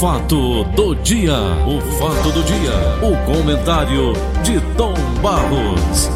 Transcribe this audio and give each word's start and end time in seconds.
fato 0.00 0.62
do 0.74 0.94
dia, 0.96 1.32
o 1.66 1.80
fato 1.98 2.30
do 2.30 2.42
dia, 2.42 2.72
o 3.00 3.16
comentário 3.24 4.12
de 4.42 4.60
Tom 4.76 4.92
Barros. 5.22 6.10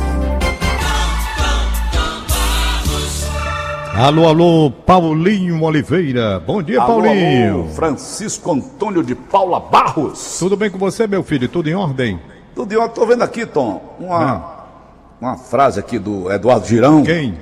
Alô, 3.97 4.29
alô, 4.29 4.71
Paulinho 4.71 5.63
Oliveira. 5.63 6.39
Bom 6.41 6.63
dia, 6.63 6.79
alô, 6.79 7.03
Paulinho. 7.03 7.55
Alô, 7.55 7.69
Francisco 7.69 8.53
Antônio 8.53 9.03
de 9.03 9.15
Paula 9.15 9.59
Barros. 9.59 10.39
Tudo 10.39 10.59
bem 10.59 10.71
com 10.71 10.79
você, 10.79 11.07
meu 11.07 11.23
filho? 11.23 11.49
Tudo 11.49 11.71
em 11.71 11.75
ordem? 11.75 12.21
Tudo 12.55 12.71
em 12.75 12.77
ordem. 12.77 12.95
Tô 12.95 13.07
vendo 13.07 13.23
aqui, 13.23 13.47
Tom, 13.47 13.97
uma, 13.99 14.23
ah. 14.23 14.65
uma 15.19 15.39
frase 15.39 15.81
aqui 15.81 15.99
do 15.99 16.31
Eduardo 16.31 16.67
Girão. 16.67 17.03
Quem? 17.03 17.39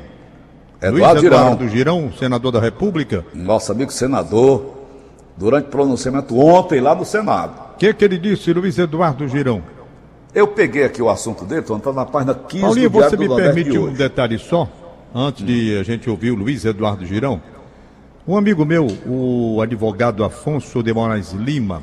Eduardo 0.81 1.21
Luiz 1.21 1.25
Eduardo 1.25 1.69
Girão. 1.69 2.05
Girão, 2.05 2.13
senador 2.17 2.53
da 2.53 2.61
República. 2.61 3.25
Nosso 3.35 3.73
amigo 3.73 3.91
senador, 3.91 4.78
durante 5.39 5.67
o 5.67 5.71
pronunciamento 5.71 6.37
ontem 6.39 6.81
lá 6.81 6.95
no 6.95 7.05
Senado. 7.05 7.75
O 7.75 7.79
que, 7.79 7.95
que 7.95 8.05
ele 8.05 8.19
disse, 8.19 8.53
Luiz 8.53 8.77
Eduardo 8.77 9.29
Girão? 9.29 9.63
Eu 10.35 10.49
peguei 10.49 10.85
aqui 10.85 11.01
o 11.01 11.09
assunto 11.09 11.45
dele, 11.45 11.63
Tom, 11.63 11.79
está 11.79 11.93
na 11.93 12.05
página 12.05 12.35
15 12.35 12.63
Paulinho, 12.63 12.91
do 12.91 13.01
você 13.01 13.17
me 13.17 13.29
do 13.29 13.37
permite 13.37 13.79
um 13.79 13.93
detalhe 13.93 14.39
só? 14.39 14.69
antes 15.15 15.45
de 15.45 15.79
a 15.79 15.83
gente 15.83 16.09
ouvir 16.09 16.31
o 16.31 16.35
Luiz 16.35 16.65
Eduardo 16.65 17.05
Girão, 17.07 17.41
um 18.27 18.37
amigo 18.37 18.65
meu, 18.65 18.87
o 19.07 19.61
advogado 19.63 20.23
Afonso 20.23 20.83
de 20.83 20.93
Moraes 20.93 21.33
Lima, 21.33 21.83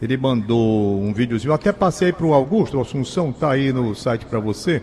ele 0.00 0.16
mandou 0.16 1.00
um 1.00 1.12
videozinho, 1.12 1.50
eu 1.50 1.54
até 1.54 1.72
passei 1.72 2.12
para 2.12 2.26
o 2.26 2.32
Augusto, 2.32 2.80
Assunção, 2.80 3.32
tá 3.32 3.50
aí 3.50 3.72
no 3.72 3.94
site 3.94 4.24
para 4.24 4.40
você, 4.40 4.82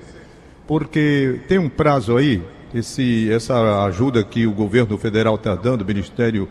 porque 0.67 1.41
tem 1.47 1.57
um 1.57 1.69
prazo 1.69 2.15
aí, 2.15 2.41
esse, 2.73 3.31
essa 3.31 3.85
ajuda 3.85 4.23
que 4.23 4.45
o 4.45 4.51
governo 4.51 4.97
federal 4.97 5.35
está 5.35 5.55
dando, 5.55 5.81
o 5.81 5.85
Ministério 5.85 6.47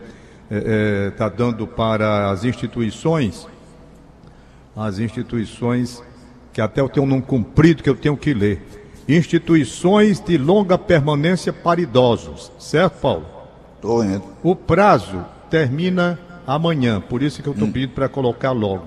está 0.49 0.55
é, 0.55 1.07
é, 1.07 1.11
tá 1.11 1.29
dando 1.29 1.67
para 1.67 2.29
as 2.29 2.43
instituições, 2.43 3.47
as 4.75 4.99
instituições 4.99 6.03
que 6.51 6.61
até 6.61 6.81
eu 6.81 6.89
tenho 6.89 7.05
um 7.05 7.09
nome 7.09 7.21
cumprido 7.23 7.81
que 7.81 7.89
eu 7.89 7.95
tenho 7.95 8.15
que 8.15 8.33
ler 8.33 8.61
instituições 9.07 10.19
de 10.19 10.37
longa 10.37 10.77
permanência 10.77 11.51
para 11.51 11.81
idosos, 11.81 12.51
certo, 12.57 13.01
Paulo? 13.01 13.25
Estou 13.75 14.03
indo. 14.03 14.23
O 14.41 14.55
prazo 14.55 15.25
termina 15.49 16.17
amanhã, 16.47 17.01
por 17.01 17.21
isso 17.21 17.41
que 17.41 17.49
eu 17.49 17.53
estou 17.53 17.67
hum. 17.67 17.71
pedindo 17.71 17.93
para 17.93 18.07
colocar 18.07 18.51
logo. 18.51 18.85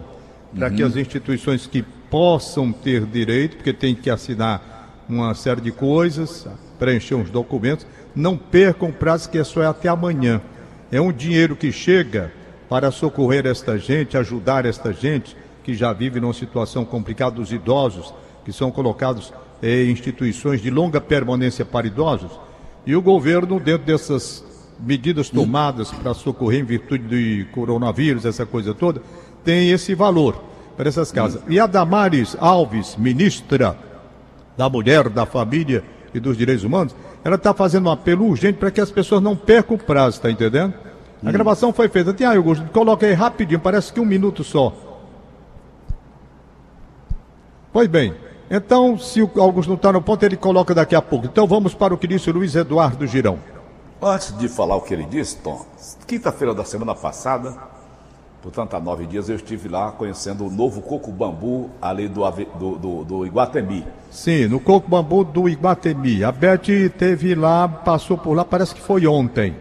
Para 0.55 0.69
uhum. 0.69 0.77
que 0.77 0.83
as 0.83 0.97
instituições 0.97 1.67
que 1.67 1.83
possam 1.83 2.73
ter 2.73 3.05
direito, 3.05 3.57
porque 3.57 3.73
tem 3.73 3.95
que 3.95 4.09
assinar 4.09 5.05
uma 5.09 5.35
série 5.35 5.61
de 5.61 5.71
coisas, 5.71 6.47
preencher 6.79 7.15
uns 7.15 7.31
documentos, 7.31 7.87
não 8.15 8.37
percam 8.37 8.89
o 8.89 8.93
prazo 8.93 9.29
que 9.29 9.39
é 9.39 9.45
só 9.45 9.63
até 9.69 9.89
amanhã. 9.89 10.41
É 10.91 11.01
um 11.01 11.13
dinheiro 11.13 11.57
que 11.57 11.73
chega 11.73 12.33
para 12.69 12.91
socorrer 12.91 13.47
esta 13.47 13.79
gente, 13.79 14.17
ajudar 14.17 14.65
esta 14.65 14.93
gente 14.93 15.37
que 15.65 15.75
já 15.75 15.93
vive 15.93 16.21
numa 16.21 16.33
situação 16.33 16.85
complicada, 16.85 17.41
os 17.41 17.53
idosos 17.53 18.15
que 18.45 18.53
são 18.53 18.71
colocados 18.71 19.33
em 19.63 19.91
instituições 19.91 20.61
de 20.61 20.71
longa 20.71 21.01
permanência 21.01 21.65
para 21.65 21.87
idosos, 21.87 22.31
e 22.87 22.95
o 22.95 23.03
governo, 23.03 23.59
dentro 23.59 23.85
dessas 23.85 24.45
medidas 24.79 25.29
tomadas 25.29 25.91
para 25.91 26.15
socorrer 26.15 26.61
em 26.61 26.65
virtude 26.65 27.43
do 27.43 27.51
coronavírus, 27.51 28.25
essa 28.25 28.47
coisa 28.47 28.73
toda, 28.73 29.03
tem 29.45 29.71
esse 29.71 29.95
valor 29.95 30.41
para 30.77 30.89
essas 30.89 31.11
casas. 31.11 31.43
E 31.49 31.59
a 31.59 31.67
Damares 31.67 32.37
Alves, 32.39 32.95
ministra 32.97 33.77
da 34.57 34.69
Mulher, 34.69 35.09
da 35.09 35.27
Família 35.27 35.83
e 36.15 36.21
dos 36.21 36.37
Direitos 36.37 36.65
Humanos, 36.65 36.95
ela 37.27 37.35
está 37.35 37.53
fazendo 37.53 37.89
um 37.89 37.91
apelo 37.91 38.25
urgente 38.25 38.57
para 38.57 38.71
que 38.71 38.81
as 38.81 38.89
pessoas 38.89 39.21
não 39.21 39.35
percam 39.35 39.75
o 39.75 39.79
prazo, 39.81 40.19
está 40.19 40.31
entendendo? 40.31 40.73
A 41.25 41.33
gravação 41.33 41.73
foi 41.73 41.89
feita. 41.89 42.15
Tem 42.15 42.25
aí, 42.25 42.37
Augusto, 42.37 42.65
coloca 42.73 43.05
aí 43.05 43.15
rapidinho, 43.15 43.59
parece 43.59 43.93
que 43.93 43.99
um 43.99 44.05
minuto 44.05 44.45
só. 44.45 44.73
Pois 47.73 47.89
bem, 47.89 48.15
então, 48.49 48.97
se 48.97 49.21
o 49.21 49.31
Augusto 49.41 49.71
não 49.71 49.75
está 49.75 49.93
no 49.93 50.01
ponto, 50.01 50.23
ele 50.23 50.37
coloca 50.37 50.73
daqui 50.73 50.95
a 50.95 51.03
pouco. 51.03 51.27
Então 51.27 51.49
vamos 51.49 51.75
para 51.75 51.93
o 51.93 51.99
que 51.99 52.07
disse 52.07 52.31
o 52.31 52.33
Luiz 52.33 52.55
Eduardo 52.55 53.05
Girão. 53.09 53.41
Antes 54.01 54.39
de 54.39 54.49
falar 54.49 54.77
o 54.77 54.83
que 54.83 54.95
ele 54.95 55.05
disse, 55.05 55.37
Tom, 55.39 55.67
quinta-feira 56.07 56.55
da 56.55 56.65
semana 56.65 56.95
passada, 56.95 57.57
portanto 58.43 58.75
há 58.75 58.81
nove 58.81 59.07
dias, 59.07 59.29
eu 59.29 59.37
estive 59.37 59.69
lá 59.69 59.93
conhecendo 59.93 60.47
o 60.47 60.51
novo 60.51 60.81
coco 60.81 61.11
bambu 61.11 61.71
ali 61.81 62.09
do, 62.09 62.23
do, 62.31 62.77
do, 62.77 63.05
do 63.05 63.27
Iguatemi. 63.27 63.87
Sim, 64.11 64.47
no 64.47 64.61
coco 64.61 64.89
bambu 64.89 65.25
do 65.25 65.49
Iguatemi. 65.49 66.23
A 66.25 66.31
Beth 66.31 66.91
teve 66.97 67.35
lá, 67.35 67.67
passou 67.69 68.17
por 68.17 68.35
lá, 68.35 68.45
parece 68.45 68.75
que 68.75 68.81
foi 68.81 69.07
ontem. 69.07 69.57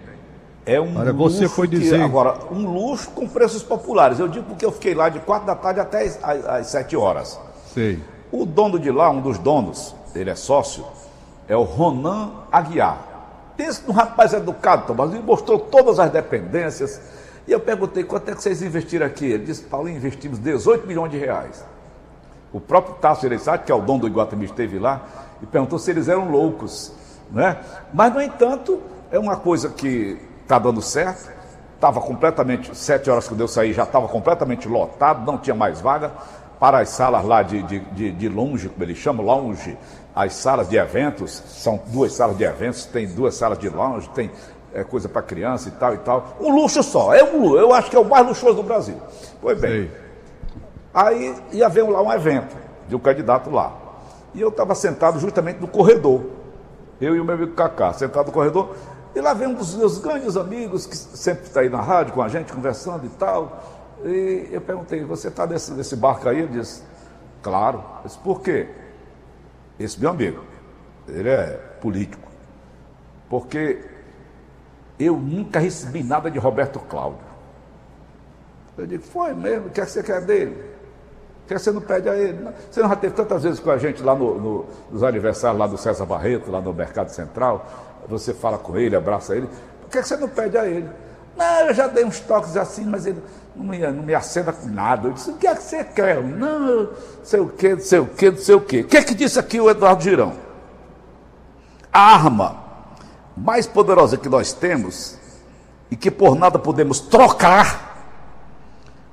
É 0.66 0.82
um 0.82 0.94
Para 0.96 1.12
luxo 1.12 1.38
você 1.38 1.48
foi 1.48 1.68
dizer... 1.68 1.98
Que, 1.98 2.04
agora, 2.04 2.38
um 2.52 2.66
luxo 2.66 3.12
com 3.12 3.28
preços 3.28 3.62
populares. 3.62 4.20
Eu 4.20 4.28
digo 4.28 4.46
porque 4.46 4.66
eu 4.66 4.72
fiquei 4.72 4.96
lá 4.96 5.10
de 5.10 5.20
quatro 5.20 5.46
da 5.46 5.56
tarde 5.56 5.80
até 5.80 6.04
as, 6.04 6.24
as 6.24 6.68
sete 6.68 6.96
horas. 6.96 7.40
Sei. 7.74 8.00
O 8.32 8.46
dono 8.46 8.80
de 8.80 8.90
lá, 8.90 9.10
um 9.10 9.22
dos 9.22 9.38
donos, 9.38 9.96
ele 10.16 10.30
é 10.30 10.36
sócio, 10.36 10.84
é 11.48 11.56
o 11.56 11.64
Ronan 11.64 12.32
Aguiar. 12.52 12.98
Pensa 13.56 13.84
num 13.88 13.94
rapaz 13.94 14.34
educado, 14.34 14.88
Tomás, 14.88 15.14
ele 15.14 15.22
mostrou 15.22 15.60
todas 15.60 16.00
as 16.00 16.12
dependências. 16.12 17.00
E 17.48 17.52
eu 17.52 17.60
perguntei, 17.60 18.04
quanto 18.04 18.30
é 18.30 18.36
que 18.36 18.42
vocês 18.42 18.62
investiram 18.62 19.06
aqui? 19.06 19.26
Ele 19.26 19.46
disse, 19.46 19.64
Paulinho, 19.64 19.98
investimos 19.98 20.40
18 20.40 20.88
milhões 20.88 21.12
de 21.12 21.18
reais. 21.18 21.64
O 22.52 22.60
próprio 22.60 22.96
Tasso 22.96 23.26
Ereissati, 23.26 23.66
que 23.66 23.72
é 23.72 23.76
o 23.76 23.82
dono 23.82 24.00
do 24.00 24.08
Iguatemi, 24.08 24.46
esteve 24.46 24.80
lá 24.80 25.04
e 25.42 25.46
perguntou 25.46 25.78
se 25.78 25.92
eles 25.92 26.08
eram 26.08 26.30
loucos. 26.32 26.92
Né? 27.32 27.58
Mas, 27.94 28.14
no 28.14 28.22
entanto, 28.22 28.82
é 29.12 29.20
uma 29.20 29.36
coisa 29.36 29.70
que 29.70 30.18
está 30.42 30.58
dando 30.58 30.82
certo. 30.82 31.30
Estava 31.76 32.02
completamente, 32.02 32.76
sete 32.76 33.10
horas 33.10 33.28
que 33.28 33.40
eu 33.40 33.48
saí, 33.48 33.74
já 33.74 33.84
estava 33.84 34.08
completamente 34.08 34.68
lotado, 34.68 35.26
não 35.30 35.38
tinha 35.38 35.56
mais 35.56 35.82
vaga 35.82 36.12
para 36.60 36.80
as 36.80 36.90
salas 36.90 37.24
lá 37.26 37.42
de, 37.42 37.62
de, 37.64 37.80
de, 37.80 38.12
de 38.12 38.30
longe, 38.30 38.70
como 38.70 38.84
eles 38.84 38.98
chamam, 38.98 39.26
lounge, 39.26 39.78
as 40.16 40.34
salas 40.34 40.70
de 40.70 40.78
eventos, 40.78 41.44
são 41.48 41.80
duas 41.88 42.14
salas 42.14 42.38
de 42.38 42.46
eventos, 42.46 42.86
tem 42.86 43.06
duas 43.06 43.36
salas 43.36 43.60
de 43.60 43.70
lounge, 43.70 44.10
tem 44.16 44.32
é, 44.76 44.84
coisa 44.84 45.08
para 45.08 45.22
criança 45.22 45.70
e 45.70 45.72
tal 45.72 45.94
e 45.94 45.98
tal. 46.00 46.36
Um 46.40 46.54
luxo 46.54 46.84
só, 46.84 47.14
é 47.14 47.24
um, 47.24 47.56
eu 47.56 47.74
acho 47.74 47.90
que 47.90 47.96
é 47.96 48.00
o 48.00 48.04
mais 48.04 48.28
luxuoso 48.28 48.58
do 48.58 48.64
Brasil. 48.64 48.98
Pois 49.42 49.60
bem, 49.60 49.72
Sei. 49.72 49.92
aí 50.94 51.36
ia 51.54 51.66
haver 51.66 51.90
lá 51.90 52.02
um 52.02 52.12
evento 52.12 52.56
de 52.88 52.96
um 52.96 53.00
candidato 53.00 53.50
lá. 53.50 53.74
E 54.34 54.42
eu 54.42 54.50
estava 54.50 54.76
sentado 54.76 55.18
justamente 55.18 55.62
no 55.62 55.68
corredor, 55.68 56.26
eu 57.00 57.16
e 57.16 57.22
o 57.22 57.26
meu 57.26 57.36
amigo 57.36 57.54
Cacá, 57.54 57.94
sentado 57.94 58.28
no 58.28 58.34
corredor, 58.34 58.76
e 59.16 59.22
lá 59.22 59.34
vem 59.34 59.48
um 59.48 59.54
dos 59.54 59.74
meus 59.76 59.98
grandes 59.98 60.36
amigos, 60.36 60.86
que 60.86 60.98
sempre 60.98 61.46
está 61.46 61.62
aí 61.62 61.70
na 61.70 61.80
rádio 61.80 62.14
com 62.14 62.22
a 62.22 62.28
gente, 62.28 62.52
conversando 62.52 63.06
e 63.06 63.10
tal. 63.10 63.64
E 64.04 64.50
eu 64.52 64.60
perguntei, 64.60 65.06
você 65.06 65.30
está 65.30 65.48
nesse, 65.48 65.72
nesse 65.72 65.96
barco 65.96 66.28
aí? 66.28 66.40
Ele 66.40 66.60
disse, 66.60 66.84
claro. 67.42 67.78
Eu 67.78 68.08
disse, 68.08 68.18
por 68.20 68.42
quê? 68.42 68.68
Esse 69.80 69.98
meu 70.02 70.10
amigo, 70.10 70.44
ele 71.08 71.30
é 71.30 71.48
político. 71.80 72.28
Porque 73.30 73.95
eu 75.00 75.18
nunca 75.18 75.60
recebi 75.60 76.04
nada 76.04 76.32
de 76.32 76.40
Roberto 76.40 76.80
Cláudio. 76.80 77.20
Eu 78.78 78.86
digo, 78.86 79.04
foi 79.04 79.34
mesmo, 79.34 79.68
o 79.68 79.70
que, 79.70 79.82
é 79.82 79.86
que 79.86 79.92
você 79.92 80.04
quer 80.04 80.22
dele? 80.22 80.76
O 81.44 81.48
que, 81.48 81.58
você 81.58 81.72
não 81.72 81.82
pede 81.82 82.10
a 82.10 82.16
ele? 82.16 82.50
Você 82.72 82.82
não 82.82 82.90
já 82.90 82.96
teve 82.96 83.14
tantas 83.14 83.44
vezes 83.44 83.60
com 83.60 83.70
a 83.70 83.78
gente 83.78 84.02
lá 84.02 84.16
no, 84.16 84.40
no, 84.40 84.66
nos 84.92 85.04
aniversários 85.04 85.60
lá 85.60 85.68
do 85.68 85.78
César 85.78 86.06
Barreto, 86.06 86.50
lá 86.52 86.60
no 86.60 86.74
Mercado 86.74 87.10
Central, 87.10 87.66
você 88.08 88.34
fala 88.34 88.58
com 88.58 88.78
ele, 88.78 88.96
abraça 88.96 89.36
ele. 89.36 89.48
Por 89.82 89.90
que, 89.90 90.02
você 90.02 90.18
não 90.18 90.28
pede 90.28 90.58
a 90.58 90.66
ele? 90.66 90.90
Não, 91.38 91.68
eu 91.68 91.74
já 91.74 91.88
dei 91.88 92.04
uns 92.04 92.20
toques 92.20 92.58
assim, 92.58 92.86
mas 92.86 93.06
ele 93.06 93.22
não 93.56 93.66
me, 93.66 93.78
não 93.78 94.04
me 94.04 94.16
acenda 94.16 94.52
com 94.52 94.68
nada. 94.68 95.08
Eu 95.08 95.14
disse, 95.14 95.30
o 95.30 95.36
que 95.36 95.48
é 95.48 95.56
que 95.56 95.64
você 95.64 95.84
quer? 95.84 96.24
Não, 96.24 96.90
sei 97.24 97.40
o 97.40 97.48
quê, 97.50 97.76
não 97.76 97.82
sei 97.82 98.00
o 98.00 98.08
quê, 98.08 98.32
não 98.32 98.38
sei 98.38 98.56
o 98.56 98.62
quê. 98.62 98.80
O 98.82 98.88
que 98.88 98.98
é 98.98 99.04
que 99.04 99.14
disse 99.14 99.38
aqui 99.38 99.60
o 99.60 99.70
Eduardo 99.70 100.04
Girão? 100.04 100.34
Arma 101.94 102.65
mais 103.36 103.68
poderosa 103.68 104.18
que 104.18 104.30
nós 104.30 104.54
temos 104.54 105.18
e 105.92 105.96
que 105.96 106.10
por 106.10 106.36
nada 106.36 106.58
podemos 106.58 107.00
trocar, 107.00 107.94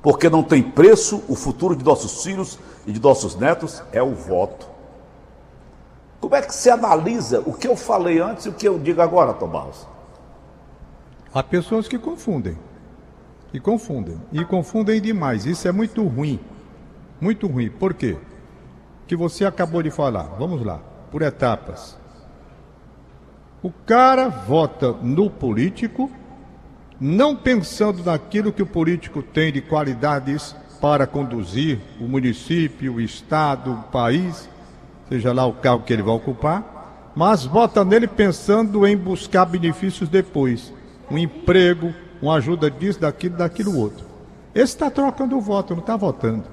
porque 0.01 0.29
não 0.29 0.43
tem 0.43 0.63
preço, 0.63 1.23
o 1.29 1.35
futuro 1.35 1.77
de 1.77 1.85
nossos 1.85 2.23
filhos 2.23 2.59
e 2.87 2.93
de 2.93 3.01
nossos 3.01 3.37
netos 3.37 3.83
é 3.93 4.03
o 4.03 4.15
voto. 4.15 4.67
Como 6.21 6.35
é 6.37 6.43
que 6.43 6.55
se 6.55 6.71
analisa 6.71 7.41
o 7.45 7.53
que 7.53 7.67
eu 7.67 7.77
falei 7.77 8.21
antes 8.21 8.47
e 8.47 8.49
o 8.49 8.53
que 8.53 8.67
eu 8.67 8.79
digo 8.79 9.03
agora, 9.03 9.33
Tomás? 9.33 9.87
Há 11.35 11.43
pessoas 11.43 11.89
que 11.89 11.99
confundem. 11.99 12.57
E 13.53 13.59
confundem. 13.59 14.21
E 14.33 14.45
confundem 14.45 15.01
demais. 15.01 15.47
Isso 15.47 15.67
é 15.67 15.73
muito 15.73 16.03
ruim. 16.07 16.39
Muito 17.21 17.47
ruim. 17.47 17.71
Por 17.71 17.93
quê? 17.93 18.17
Que 19.07 19.17
você 19.17 19.45
acabou 19.45 19.83
de 19.83 19.91
falar. 19.91 20.25
Vamos 20.39 20.65
lá. 20.65 20.81
Por 21.11 21.23
etapas. 21.23 21.97
O 23.63 23.71
cara 23.71 24.29
vota 24.29 24.93
no 24.93 25.31
político, 25.31 26.11
não 27.01 27.37
pensando 27.37 28.03
naquilo 28.03 28.53
que 28.53 28.63
o 28.63 28.67
político 28.67 29.23
tem 29.23 29.53
de 29.53 29.61
qualidades 29.61 30.57
para 30.81 31.07
conduzir 31.07 31.79
o 32.01 32.05
município, 32.05 32.95
o 32.95 33.01
estado, 33.01 33.73
o 33.73 33.83
país, 33.85 34.49
seja 35.09 35.33
lá 35.33 35.47
o 35.47 35.53
cargo 35.53 35.85
que 35.85 35.93
ele 35.93 36.03
vai 36.03 36.15
ocupar, 36.15 37.13
mas 37.15 37.45
vota 37.45 37.85
nele 37.85 38.09
pensando 38.09 38.87
em 38.87 38.97
buscar 38.97 39.45
benefícios 39.45 40.09
depois 40.09 40.73
um 41.13 41.19
emprego, 41.19 41.95
uma 42.21 42.37
ajuda 42.37 42.71
disso, 42.71 43.01
daquilo, 43.01 43.37
daquilo 43.37 43.79
outro. 43.79 44.07
Esse 44.55 44.75
está 44.75 44.91
trocando 44.91 45.37
o 45.37 45.41
voto, 45.41 45.75
não 45.75 45.81
está 45.81 45.97
votando. 45.97 46.45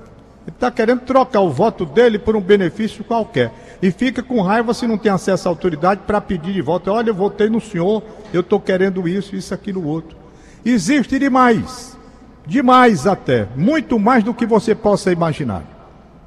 Ele 0.46 0.56
está 0.56 0.70
querendo 0.70 1.02
trocar 1.02 1.42
o 1.42 1.50
voto 1.50 1.86
dele 1.86 2.20
por 2.20 2.36
um 2.36 2.42
benefício 2.42 3.04
qualquer. 3.04 3.52
E 3.82 3.92
fica 3.92 4.22
com 4.22 4.42
raiva 4.42 4.74
se 4.74 4.86
não 4.86 4.98
tem 4.98 5.12
acesso 5.12 5.48
à 5.48 5.52
autoridade 5.52 6.02
para 6.06 6.20
pedir 6.20 6.54
de 6.54 6.62
volta. 6.62 6.92
Olha, 6.92 7.10
eu 7.10 7.16
votei 7.16 7.50
no 7.50 7.62
senhor, 7.62 8.04
eu 8.34 8.42
estou 8.42 8.60
querendo 8.60 9.08
isso, 9.08 9.36
isso, 9.36 9.54
aquilo, 9.54 9.86
outro. 9.86 10.18
Existe 10.66 11.18
demais. 11.18 11.98
Demais 12.46 13.08
até. 13.08 13.48
Muito 13.56 13.98
mais 13.98 14.24
do 14.24 14.34
que 14.34 14.46
você 14.46 14.76
possa 14.76 15.12
imaginar. 15.12 15.64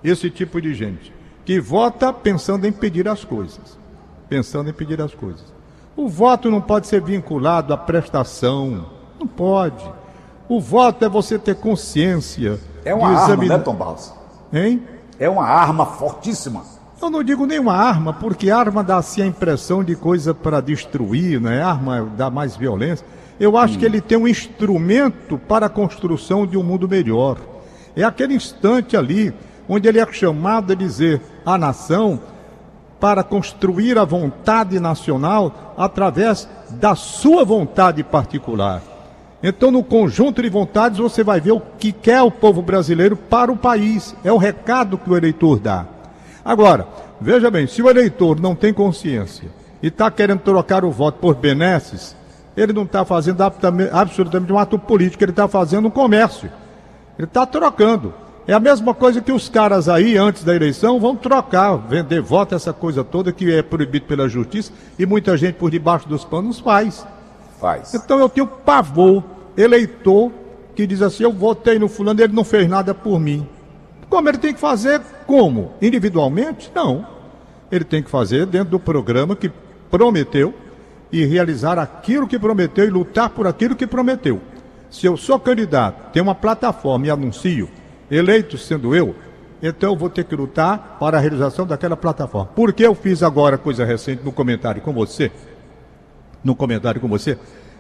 Esse 0.03 0.31
tipo 0.31 0.61
de 0.61 0.75
gente. 0.75 1.13
Que 1.45 1.61
vota 1.61 2.13
pensando 2.13 2.67
em 2.67 2.73
pedir 2.73 3.07
as 3.09 3.25
coisas. 3.25 3.79
Pensando 4.29 4.71
em 4.71 4.73
pedir 4.73 5.01
as 5.03 5.15
coisas. 5.15 5.53
O 5.95 6.09
voto 6.09 6.51
não 6.51 6.61
pode 6.61 6.87
ser 6.87 7.03
vinculado 7.03 7.75
à 7.75 7.77
prestação. 7.77 8.87
Não 9.21 9.27
pode. 9.27 9.85
O 10.49 10.61
voto 10.61 11.05
é 11.05 11.09
você 11.09 11.39
ter 11.39 11.57
consciência. 11.57 12.59
É 12.85 12.95
uma 12.95 13.09
arma, 13.09 13.25
examinar... 13.25 13.59
né, 13.59 13.65
Tom 13.65 13.75
Barros? 13.75 14.13
Hein? 14.53 14.83
É 15.19 15.29
uma 15.29 15.45
arma 15.45 15.85
fortíssima. 15.85 16.63
Eu 17.03 17.11
não 17.11 17.25
digo 17.25 17.47
nenhuma 17.47 17.75
arma, 17.75 18.13
porque 18.13 18.49
arma 18.49 18.85
dá-se 18.85 19.21
a 19.21 19.27
impressão 19.27 19.83
de 19.83 19.97
coisa 19.97 20.33
para 20.33 20.61
destruir, 20.61 21.41
né? 21.41 21.61
Arma 21.61 22.09
dá 22.17 22.31
mais 22.31 22.57
violência. 22.57 23.05
Eu 23.41 23.57
acho 23.57 23.75
hum. 23.75 23.79
que 23.81 23.85
ele 23.85 24.01
tem 24.01 24.17
um 24.17 24.29
instrumento 24.29 25.37
para 25.37 25.67
a 25.67 25.69
construção 25.69 26.47
de 26.47 26.57
um 26.57 26.63
mundo 26.63 26.89
melhor. 26.89 27.39
É 27.97 28.05
aquele 28.05 28.35
instante 28.35 28.97
ali 28.97 29.35
onde 29.69 29.89
ele 29.89 29.99
é 29.99 30.13
chamado 30.13 30.73
a 30.73 30.77
dizer 30.77 31.21
à 31.45 31.59
nação 31.59 32.21
para 33.01 33.25
construir 33.25 33.99
a 33.99 34.05
vontade 34.05 34.79
nacional 34.79 35.75
através 35.77 36.49
da 36.71 36.95
sua 36.95 37.45
vontade 37.45 38.05
particular. 38.05 38.81
Então, 39.43 39.73
no 39.73 39.83
conjunto 39.83 40.41
de 40.41 40.49
vontades, 40.49 40.99
você 40.99 41.25
vai 41.25 41.41
ver 41.41 41.51
o 41.51 41.63
que 41.81 41.91
quer 41.91 42.23
o 42.23 42.31
povo 42.31 42.63
brasileiro 42.63 43.17
para 43.17 43.51
o 43.51 43.57
país. 43.57 44.15
É 44.23 44.31
o 44.31 44.37
recado 44.37 44.97
que 44.97 45.11
o 45.11 45.17
eleitor 45.17 45.59
dá. 45.59 45.85
Agora, 46.45 46.87
veja 47.21 47.51
bem, 47.51 47.67
se 47.67 47.83
o 47.83 47.89
eleitor 47.89 48.41
não 48.41 48.55
tem 48.55 48.73
consciência 48.73 49.49
e 49.83 49.89
está 49.89 50.11
querendo 50.11 50.41
trocar 50.41 50.85
o 50.85 50.91
voto 50.91 51.19
por 51.19 51.35
benesses, 51.35 52.17
ele 52.57 52.73
não 52.73 52.83
está 52.83 53.05
fazendo 53.05 53.43
absolutamente 53.93 54.53
um 54.53 54.59
ato 54.59 54.79
político, 54.79 55.25
ele 55.25 55.33
está 55.33 55.49
fazendo 55.49 55.89
um 55.89 55.91
comércio. 55.91 56.51
Ele 57.19 57.27
está 57.27 57.47
trocando. 57.47 58.13
É 58.47 58.53
a 58.53 58.61
mesma 58.61 58.93
coisa 58.93 59.21
que 59.21 59.31
os 59.31 59.49
caras 59.49 59.89
aí, 59.89 60.17
antes 60.19 60.43
da 60.43 60.55
eleição, 60.55 60.99
vão 60.99 61.15
trocar, 61.15 61.77
vender 61.77 62.21
voto, 62.21 62.55
essa 62.55 62.73
coisa 62.73 63.05
toda 63.05 63.33
que 63.33 63.53
é 63.53 63.63
proibido 63.63 64.07
pela 64.07 64.29
justiça 64.29 64.73
e 64.99 65.07
muita 65.07 65.37
gente 65.37 65.55
por 65.55 65.71
debaixo 65.71 66.09
dos 66.09 66.25
panos 66.25 66.59
faz. 66.59 67.07
Faz. 67.61 67.95
Então 67.95 68.19
eu 68.19 68.29
tenho 68.29 68.47
pavor, 68.47 69.23
eleitor, 69.57 70.33
que 70.75 70.87
diz 70.87 71.01
assim: 71.03 71.23
eu 71.23 71.33
votei 71.33 71.79
no 71.79 71.89
fulano, 71.89 72.21
ele 72.21 72.33
não 72.33 72.43
fez 72.43 72.69
nada 72.69 72.93
por 72.93 73.21
mim. 73.21 73.47
Como 74.13 74.29
ele 74.29 74.37
tem 74.37 74.53
que 74.53 74.61
fazer? 74.61 75.01
Como? 75.27 75.73
Individualmente? 75.81 76.71
Não. 76.75 77.07
Ele 77.71 77.83
tem 77.83 78.03
que 78.03 78.11
fazer 78.11 78.45
dentro 78.45 78.69
do 78.69 78.79
programa 78.79 79.35
que 79.35 79.51
prometeu 79.91 80.53
e 81.11 81.25
realizar 81.25 81.79
aquilo 81.79 82.29
que 82.29 82.39
prometeu 82.39 82.85
e 82.85 82.91
lutar 82.91 83.31
por 83.31 83.47
aquilo 83.47 83.75
que 83.75 83.87
prometeu. 83.87 84.39
Se 84.91 85.07
eu 85.07 85.17
sou 85.17 85.41
candidato, 85.41 86.13
tenho 86.13 86.25
uma 86.25 86.35
plataforma 86.35 87.07
e 87.07 87.11
anuncio, 87.11 87.71
eleito 88.11 88.59
sendo 88.59 88.95
eu, 88.95 89.15
então 89.63 89.93
eu 89.93 89.97
vou 89.97 90.11
ter 90.11 90.25
que 90.25 90.37
lutar 90.37 90.99
para 91.01 91.17
a 91.17 91.21
realização 91.21 91.67
daquela 91.67 91.97
plataforma. 91.97 92.51
Por 92.55 92.75
que 92.75 92.83
eu 92.83 92.95
fiz 92.95 93.23
agora 93.23 93.57
coisa 93.57 93.83
recente 93.83 94.23
no 94.23 94.31
comentário 94.31 94.83
com 94.83 94.93
você? 94.93 95.33
No 96.45 96.55
comentário 96.55 97.01
com 97.01 97.09
você, 97.09 97.39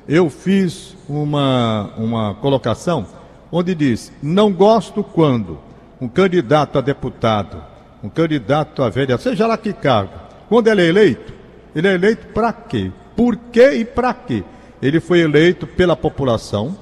eu 0.08 0.30
fiz 0.30 0.96
uma, 1.06 1.92
uma 1.98 2.34
colocação 2.36 3.04
onde 3.52 3.74
diz: 3.74 4.10
não 4.22 4.50
gosto 4.50 5.04
quando 5.04 5.58
um 6.02 6.08
candidato 6.08 6.78
a 6.78 6.80
deputado, 6.80 7.62
um 8.02 8.08
candidato 8.08 8.82
a 8.82 8.88
vereador, 8.88 9.22
seja 9.22 9.46
lá 9.46 9.56
que 9.56 9.72
cargo, 9.72 10.10
quando 10.48 10.66
ele 10.66 10.82
é 10.82 10.86
eleito, 10.86 11.32
ele 11.76 11.86
é 11.86 11.94
eleito 11.94 12.26
para 12.34 12.52
quê? 12.52 12.90
Por 13.14 13.36
quê 13.36 13.74
e 13.74 13.84
para 13.84 14.12
quê? 14.12 14.42
Ele 14.82 14.98
foi 14.98 15.20
eleito 15.20 15.64
pela 15.64 15.94
população, 15.94 16.76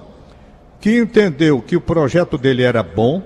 que 0.80 0.98
entendeu 0.98 1.60
que 1.60 1.76
o 1.76 1.82
projeto 1.82 2.38
dele 2.38 2.62
era 2.62 2.82
bom 2.82 3.22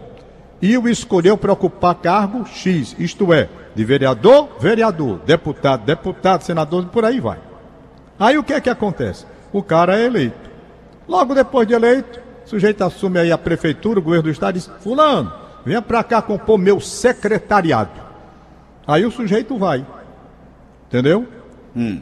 e 0.61 0.77
o 0.77 0.89
escolheu 0.89 1.39
para 1.39 1.53
ocupar 1.53 1.95
cargo 1.95 2.45
X, 2.45 2.97
isto 2.99 3.33
é, 3.33 3.49
de 3.73 3.85
vereador, 3.85 4.49
vereador, 4.59 5.21
deputado, 5.21 5.85
deputado, 5.85 6.43
senador 6.43 6.87
por 6.87 7.05
aí 7.05 7.21
vai. 7.21 7.39
Aí 8.19 8.37
o 8.37 8.43
que 8.43 8.53
é 8.53 8.61
que 8.61 8.69
acontece? 8.69 9.27
O 9.53 9.63
cara 9.63 9.97
é 9.97 10.07
eleito. 10.07 10.51
Logo 11.07 11.37
depois 11.37 11.69
de 11.69 11.75
eleito, 11.75 12.21
o 12.45 12.49
sujeito 12.49 12.83
assume 12.83 13.21
aí 13.21 13.31
a 13.31 13.39
prefeitura, 13.39 14.01
o 14.01 14.03
governo 14.03 14.25
do 14.25 14.31
estado 14.31 14.57
e 14.57 14.59
diz: 14.59 14.69
Fulano, 14.81 15.44
venha 15.65 15.83
para 15.83 16.05
cá 16.05 16.21
compor 16.21 16.59
meu 16.59 16.81
secretariado. 16.81 18.03
Aí 18.87 19.05
o 19.05 19.11
sujeito 19.11 19.57
vai. 19.57 19.85
Entendeu? 20.89 21.27
Hum. 21.75 22.01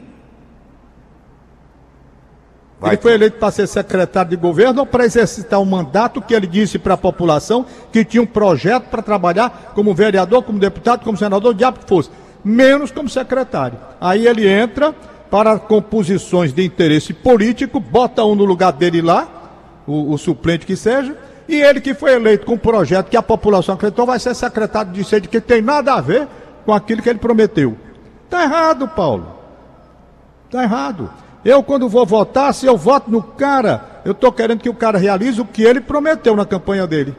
Vai, 2.79 2.95
ele 2.95 3.01
foi 3.01 3.13
eleito 3.13 3.37
para 3.37 3.49
ser 3.49 3.65
secretário 3.65 4.31
de 4.31 4.35
governo 4.35 4.81
ou 4.81 4.85
para 4.85 5.05
exercitar 5.05 5.57
o 5.57 5.63
um 5.63 5.65
mandato 5.65 6.21
que 6.21 6.33
ele 6.33 6.45
disse 6.45 6.77
para 6.77 6.95
a 6.95 6.97
população 6.97 7.65
que 7.93 8.03
tinha 8.03 8.21
um 8.21 8.25
projeto 8.25 8.89
para 8.89 9.01
trabalhar 9.01 9.71
como 9.73 9.93
vereador, 9.93 10.43
como 10.43 10.59
deputado, 10.59 11.01
como 11.01 11.17
senador, 11.17 11.53
diabo 11.53 11.79
que 11.79 11.87
fosse, 11.87 12.09
menos 12.43 12.91
como 12.91 13.07
secretário. 13.07 13.77
Aí 14.01 14.27
ele 14.27 14.45
entra 14.45 14.93
para 15.31 15.57
composições 15.57 16.51
de 16.51 16.65
interesse 16.65 17.13
político, 17.13 17.79
bota 17.79 18.23
um 18.25 18.35
no 18.35 18.43
lugar 18.43 18.73
dele 18.73 19.01
lá, 19.01 19.27
o, 19.87 20.11
o 20.11 20.17
suplente 20.17 20.65
que 20.65 20.75
seja, 20.75 21.17
e 21.47 21.55
ele 21.61 21.81
que 21.81 21.93
foi 21.93 22.13
eleito 22.13 22.45
com 22.45 22.53
um 22.53 22.57
projeto 22.57 23.09
que 23.09 23.17
a 23.17 23.21
população 23.21 23.75
acreditou 23.75 24.05
vai 24.05 24.19
ser 24.19 24.33
secretário 24.33 24.91
de 24.91 25.03
sede 25.03 25.27
que 25.27 25.41
tem 25.41 25.61
nada 25.61 25.93
a 25.93 26.01
ver 26.01 26.27
com 26.65 26.73
aquilo 26.73 27.01
que 27.01 27.09
ele 27.09 27.19
prometeu. 27.19 27.77
Está 28.25 28.43
errado, 28.43 28.87
Paulo. 28.87 29.27
Está 30.45 30.63
errado. 30.63 31.09
Eu, 31.43 31.61
quando 31.61 31.89
vou 31.89 32.05
votar, 32.05 32.53
se 32.53 32.65
eu 32.65 32.77
voto 32.77 33.11
no 33.11 33.21
cara, 33.21 34.01
eu 34.05 34.13
estou 34.13 34.31
querendo 34.31 34.61
que 34.61 34.69
o 34.69 34.73
cara 34.73 34.97
realize 34.97 35.41
o 35.41 35.45
que 35.45 35.63
ele 35.63 35.81
prometeu 35.81 36.35
na 36.35 36.45
campanha 36.45 36.87
dele. 36.87 37.15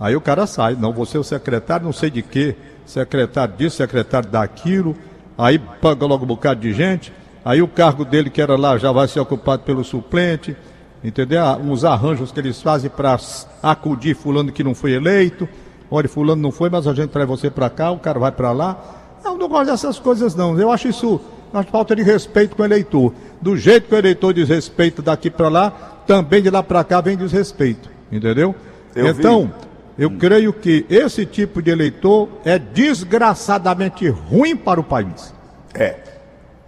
Aí 0.00 0.16
o 0.16 0.20
cara 0.20 0.46
sai, 0.46 0.74
não, 0.74 0.92
você 0.92 1.16
é 1.16 1.20
o 1.20 1.24
secretário, 1.24 1.84
não 1.84 1.92
sei 1.92 2.10
de 2.10 2.22
quê, 2.22 2.56
secretário 2.84 3.54
disso, 3.56 3.76
secretário 3.76 4.28
daquilo, 4.28 4.96
aí 5.36 5.58
paga 5.58 6.06
logo 6.06 6.24
um 6.24 6.28
bocado 6.28 6.60
de 6.60 6.72
gente, 6.72 7.12
aí 7.44 7.60
o 7.60 7.68
cargo 7.68 8.04
dele 8.04 8.30
que 8.30 8.40
era 8.40 8.56
lá 8.56 8.78
já 8.78 8.92
vai 8.92 9.08
ser 9.08 9.20
ocupado 9.20 9.62
pelo 9.62 9.84
suplente, 9.84 10.56
entendeu? 11.02 11.42
Ah, 11.42 11.56
uns 11.56 11.84
arranjos 11.84 12.32
que 12.32 12.40
eles 12.40 12.60
fazem 12.60 12.90
para 12.90 13.18
acudir 13.62 14.14
fulano 14.14 14.52
que 14.52 14.64
não 14.64 14.74
foi 14.74 14.92
eleito, 14.92 15.48
olha, 15.90 16.08
fulano 16.08 16.40
não 16.40 16.50
foi, 16.50 16.70
mas 16.70 16.86
a 16.86 16.94
gente 16.94 17.10
traz 17.10 17.28
você 17.28 17.50
para 17.50 17.70
cá, 17.70 17.90
o 17.90 17.98
cara 17.98 18.18
vai 18.18 18.32
para 18.32 18.52
lá. 18.52 18.76
Eu 19.24 19.36
não 19.36 19.48
gosto 19.48 19.70
dessas 19.70 19.98
coisas 19.98 20.34
não, 20.34 20.58
eu 20.58 20.70
acho 20.70 20.88
isso 20.88 21.20
uma 21.52 21.62
falta 21.62 21.96
de 21.96 22.02
respeito 22.02 22.56
com 22.56 22.62
o 22.62 22.64
eleitor. 22.64 23.12
Do 23.40 23.56
jeito 23.56 23.88
que 23.88 23.94
o 23.94 23.98
eleitor 23.98 24.32
desrespeita 24.32 25.00
daqui 25.02 25.30
para 25.30 25.48
lá, 25.48 25.70
também 26.06 26.42
de 26.42 26.50
lá 26.50 26.62
para 26.62 26.84
cá 26.84 27.00
vem 27.00 27.16
desrespeito. 27.16 27.90
Entendeu? 28.10 28.54
Eu 28.94 29.08
então, 29.08 29.52
vi. 29.96 30.04
eu 30.04 30.08
hum. 30.08 30.18
creio 30.18 30.52
que 30.52 30.84
esse 30.88 31.24
tipo 31.24 31.62
de 31.62 31.70
eleitor 31.70 32.28
é 32.44 32.58
desgraçadamente 32.58 34.08
ruim 34.08 34.56
para 34.56 34.80
o 34.80 34.84
país. 34.84 35.34
É. 35.74 35.96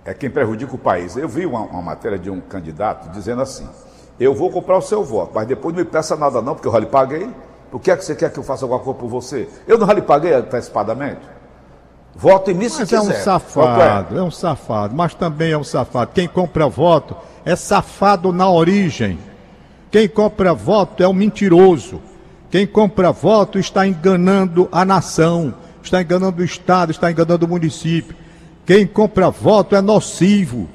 É 0.04 0.14
quem 0.14 0.30
prejudica 0.30 0.74
o 0.74 0.78
país. 0.78 1.16
Eu 1.16 1.28
vi 1.28 1.44
uma, 1.44 1.60
uma 1.60 1.82
matéria 1.82 2.18
de 2.18 2.30
um 2.30 2.40
candidato 2.40 3.10
dizendo 3.12 3.42
assim: 3.42 3.68
eu 4.20 4.34
vou 4.34 4.50
comprar 4.50 4.76
o 4.76 4.82
seu 4.82 5.02
voto, 5.02 5.32
mas 5.34 5.46
depois 5.48 5.74
não 5.74 5.82
me 5.82 5.88
peça 5.88 6.14
nada, 6.14 6.42
não, 6.42 6.54
porque 6.54 6.68
eu 6.68 6.72
já 6.72 6.78
lhe 6.78 6.86
paguei. 6.86 7.30
O 7.72 7.78
que 7.78 7.90
é 7.90 7.96
que 7.96 8.04
você 8.04 8.14
quer 8.14 8.30
que 8.30 8.38
eu 8.38 8.42
faça 8.42 8.64
alguma 8.64 8.80
coisa 8.80 8.98
por 8.98 9.08
você? 9.08 9.48
Eu 9.66 9.78
não 9.78 9.86
já 9.86 9.94
lhe 9.94 10.02
paguei 10.02 10.34
antecipadamente? 10.34 11.20
Voto 12.14 12.50
em 12.50 12.54
mim 12.54 12.68
se 12.68 12.80
mas 12.80 12.88
quiser. 12.88 12.96
é 12.96 13.00
um 13.00 13.22
safado, 13.22 14.16
é? 14.16 14.18
é 14.18 14.22
um 14.22 14.30
safado, 14.30 14.94
mas 14.94 15.14
também 15.14 15.52
é 15.52 15.58
um 15.58 15.64
safado. 15.64 16.10
Quem 16.12 16.28
compra 16.28 16.68
voto 16.68 17.16
é 17.44 17.56
safado 17.56 18.32
na 18.32 18.50
origem. 18.50 19.18
Quem 19.90 20.08
compra 20.08 20.52
voto 20.52 21.02
é 21.02 21.08
um 21.08 21.12
mentiroso. 21.12 22.00
Quem 22.50 22.66
compra 22.66 23.12
voto 23.12 23.58
está 23.58 23.86
enganando 23.86 24.68
a 24.72 24.84
nação, 24.84 25.54
está 25.82 26.02
enganando 26.02 26.42
o 26.42 26.44
Estado, 26.44 26.90
está 26.90 27.10
enganando 27.10 27.46
o 27.46 27.48
município. 27.48 28.14
Quem 28.66 28.86
compra 28.86 29.30
voto 29.30 29.74
é 29.74 29.80
nocivo. 29.80 30.68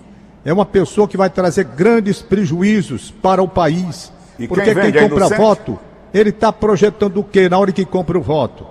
É 0.45 0.53
uma 0.53 0.65
pessoa 0.65 1.07
que 1.07 1.17
vai 1.17 1.29
trazer 1.29 1.63
grandes 1.63 2.21
prejuízos 2.21 3.09
para 3.09 3.41
o 3.41 3.47
país. 3.47 4.13
E 4.37 4.47
Porque 4.47 4.75
quem, 4.75 4.91
quem 4.91 5.09
compra 5.09 5.27
voto, 5.29 5.79
ele 6.13 6.29
está 6.29 6.53
projetando 6.53 7.17
o 7.17 7.23
quê 7.23 7.49
na 7.49 7.57
hora 7.57 7.71
que 7.71 7.83
compra 7.83 8.17
o 8.17 8.21
voto? 8.21 8.65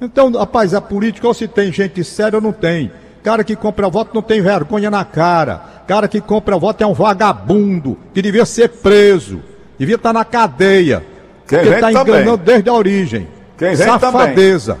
Então, 0.00 0.32
rapaz, 0.32 0.72
a 0.72 0.80
política 0.80 1.28
ou 1.28 1.34
se 1.34 1.46
tem 1.46 1.70
gente 1.70 2.02
séria 2.02 2.38
ou 2.38 2.42
não 2.42 2.52
tem. 2.52 2.90
Cara 3.22 3.44
que 3.44 3.54
compra 3.54 3.88
voto 3.88 4.14
não 4.14 4.22
tem 4.22 4.40
vergonha 4.40 4.90
na 4.90 5.04
cara. 5.04 5.60
Cara 5.86 6.08
que 6.08 6.20
compra 6.20 6.58
voto 6.58 6.82
é 6.82 6.86
um 6.86 6.94
vagabundo, 6.94 7.98
que 8.12 8.22
devia 8.22 8.46
ser 8.46 8.68
preso, 8.68 9.40
devia 9.78 9.96
estar 9.96 10.12
na 10.12 10.24
cadeia. 10.24 11.04
Quem 11.46 11.58
porque 11.58 11.74
está 11.74 11.90
enganando 11.90 12.36
desde 12.38 12.68
a 12.68 12.72
origem. 12.72 13.28
Quem 13.58 13.76
Safadeza. 13.76 14.78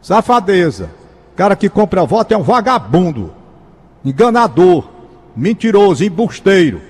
Safadeza. 0.00 0.90
Cara 1.36 1.56
que 1.56 1.68
compra 1.68 2.04
voto 2.04 2.32
é 2.32 2.36
um 2.36 2.42
vagabundo, 2.42 3.32
enganador, 4.04 4.89
mentiroso, 5.36 6.04
embusteiro. 6.04 6.80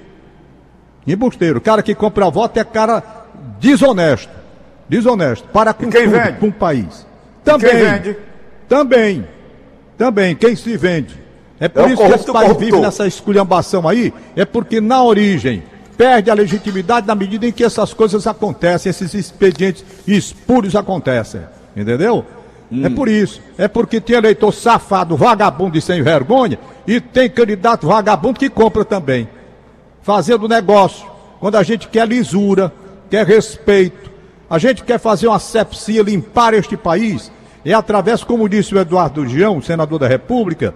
Embusteiro. 1.07 1.61
Cara 1.61 1.83
que 1.83 1.95
compra 1.95 2.29
voto 2.31 2.59
é 2.59 2.65
cara 2.65 3.03
desonesto. 3.59 4.31
desonesto, 4.89 5.47
para 5.49 5.73
com 5.73 5.89
quem 5.91 6.05
tudo, 6.05 6.13
vende? 6.19 6.39
com 6.39 6.49
o 6.49 6.53
país. 6.53 7.07
Também, 7.45 7.71
quem 7.71 7.79
vende? 7.79 8.17
também, 8.69 9.29
também, 9.97 10.35
quem 10.35 10.57
se 10.57 10.77
vende. 10.77 11.19
É 11.59 11.69
por 11.69 11.89
É 11.89 11.93
isso 11.93 12.05
que 12.05 12.13
esse 12.13 12.33
país 12.33 12.57
vive 12.57 12.81
nessa 12.81 13.07
esculhambação 13.07 13.87
aí, 13.89 14.13
é 14.35 14.45
porque 14.45 14.81
na 14.81 15.03
origem 15.03 15.63
perde 15.97 16.31
a 16.31 16.35
legitimidade 16.35 17.07
na 17.07 17.15
medida 17.15 17.47
em 17.47 17.53
que 17.53 17.63
essas 17.63 17.93
coisas 17.93 18.27
acontecem, 18.27 18.89
esses 18.91 19.13
expedientes 19.15 19.85
espúrios 20.07 20.75
acontecem, 20.75 21.43
entendeu? 21.77 22.25
É 22.83 22.87
Hum. 22.89 22.95
por 22.95 23.09
isso, 23.09 23.41
é 23.59 23.67
porque 23.69 24.01
tem 24.01 24.17
eleitor 24.17 24.53
safado, 24.53 25.17
vagabundo 25.17 25.77
e 25.77 25.83
sem 25.83 26.03
vergonha, 26.03 26.59
e 26.87 27.01
tem 27.01 27.29
candidato 27.29 27.87
vagabundo 27.87 28.39
que 28.39 28.49
compra 28.49 28.85
também 28.85 29.29
fazendo 30.03 30.49
negócio, 30.49 31.07
quando 31.39 31.57
a 31.57 31.63
gente 31.63 31.89
quer 31.89 32.07
lisura, 32.07 32.73
quer 33.09 33.27
respeito, 33.27 34.11
a 34.49 34.59
gente 34.59 34.83
quer 34.83 34.99
fazer 34.99 35.29
uma 35.29 35.39
sepsia, 35.39 36.03
limpar 36.03 36.55
este 36.55 36.77
país, 36.77 37.31
é 37.65 37.73
através, 37.73 38.25
como 38.25 38.49
disse 38.49 38.75
o 38.75 38.79
Eduardo 38.79 39.27
Gião, 39.27 39.61
senador 39.61 39.99
da 39.99 40.09
República, 40.09 40.75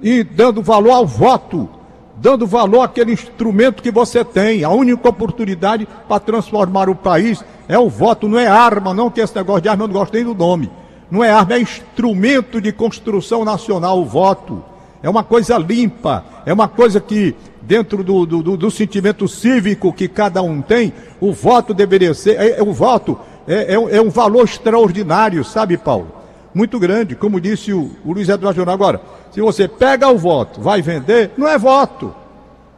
e 0.00 0.24
dando 0.24 0.62
valor 0.62 0.92
ao 0.92 1.06
voto, 1.06 1.68
dando 2.16 2.46
valor 2.46 2.82
àquele 2.82 3.12
instrumento 3.12 3.82
que 3.82 3.90
você 3.90 4.24
tem, 4.24 4.64
a 4.64 4.70
única 4.70 5.08
oportunidade 5.08 5.86
para 6.08 6.20
transformar 6.20 6.88
o 6.88 6.94
país 6.94 7.44
é 7.68 7.78
o 7.78 7.88
voto, 7.88 8.28
não 8.28 8.38
é 8.38 8.46
arma, 8.46 8.92
não 8.92 9.10
que 9.10 9.20
esse 9.20 9.36
negócio 9.36 9.62
de 9.62 9.68
arma 9.68 9.84
eu 9.84 9.88
não 9.88 9.94
gosto 9.94 10.14
nem 10.14 10.24
do 10.24 10.34
nome. 10.34 10.70
Não 11.10 11.22
é 11.22 11.30
arma, 11.30 11.54
é 11.54 11.60
instrumento 11.60 12.60
de 12.60 12.72
construção 12.72 13.44
nacional 13.44 14.00
o 14.00 14.04
voto. 14.04 14.64
É 15.04 15.08
uma 15.10 15.22
coisa 15.22 15.58
limpa, 15.58 16.24
é 16.46 16.52
uma 16.54 16.66
coisa 16.66 16.98
que, 16.98 17.36
dentro 17.60 18.02
do, 18.02 18.24
do, 18.24 18.42
do- 18.42 18.70
sentimento 18.70 19.28
cívico 19.28 19.92
que 19.92 20.08
cada 20.08 20.40
um 20.40 20.62
tem, 20.62 20.94
o 21.20 21.30
voto 21.30 21.74
deveria 21.74 22.14
ser. 22.14 22.40
É, 22.40 22.58
é- 22.58 22.62
o 22.62 22.72
voto 22.72 23.20
é, 23.46 23.74
é 23.74 23.78
um- 23.78 23.86
é 23.90 24.02
valor 24.08 24.44
extraordinário, 24.44 25.44
sabe, 25.44 25.76
Paulo? 25.76 26.10
Muito 26.54 26.78
grande, 26.78 27.14
como 27.14 27.38
disse 27.38 27.70
o, 27.74 27.90
o 28.02 28.14
Luiz 28.14 28.30
Eduardo 28.30 28.58
Júnior. 28.60 28.72
Agora, 28.72 29.00
se 29.30 29.42
você 29.42 29.68
pega 29.68 30.08
o 30.08 30.16
voto, 30.16 30.62
vai 30.62 30.80
vender, 30.80 31.32
não 31.36 31.46
é 31.48 31.58
voto. 31.58 32.14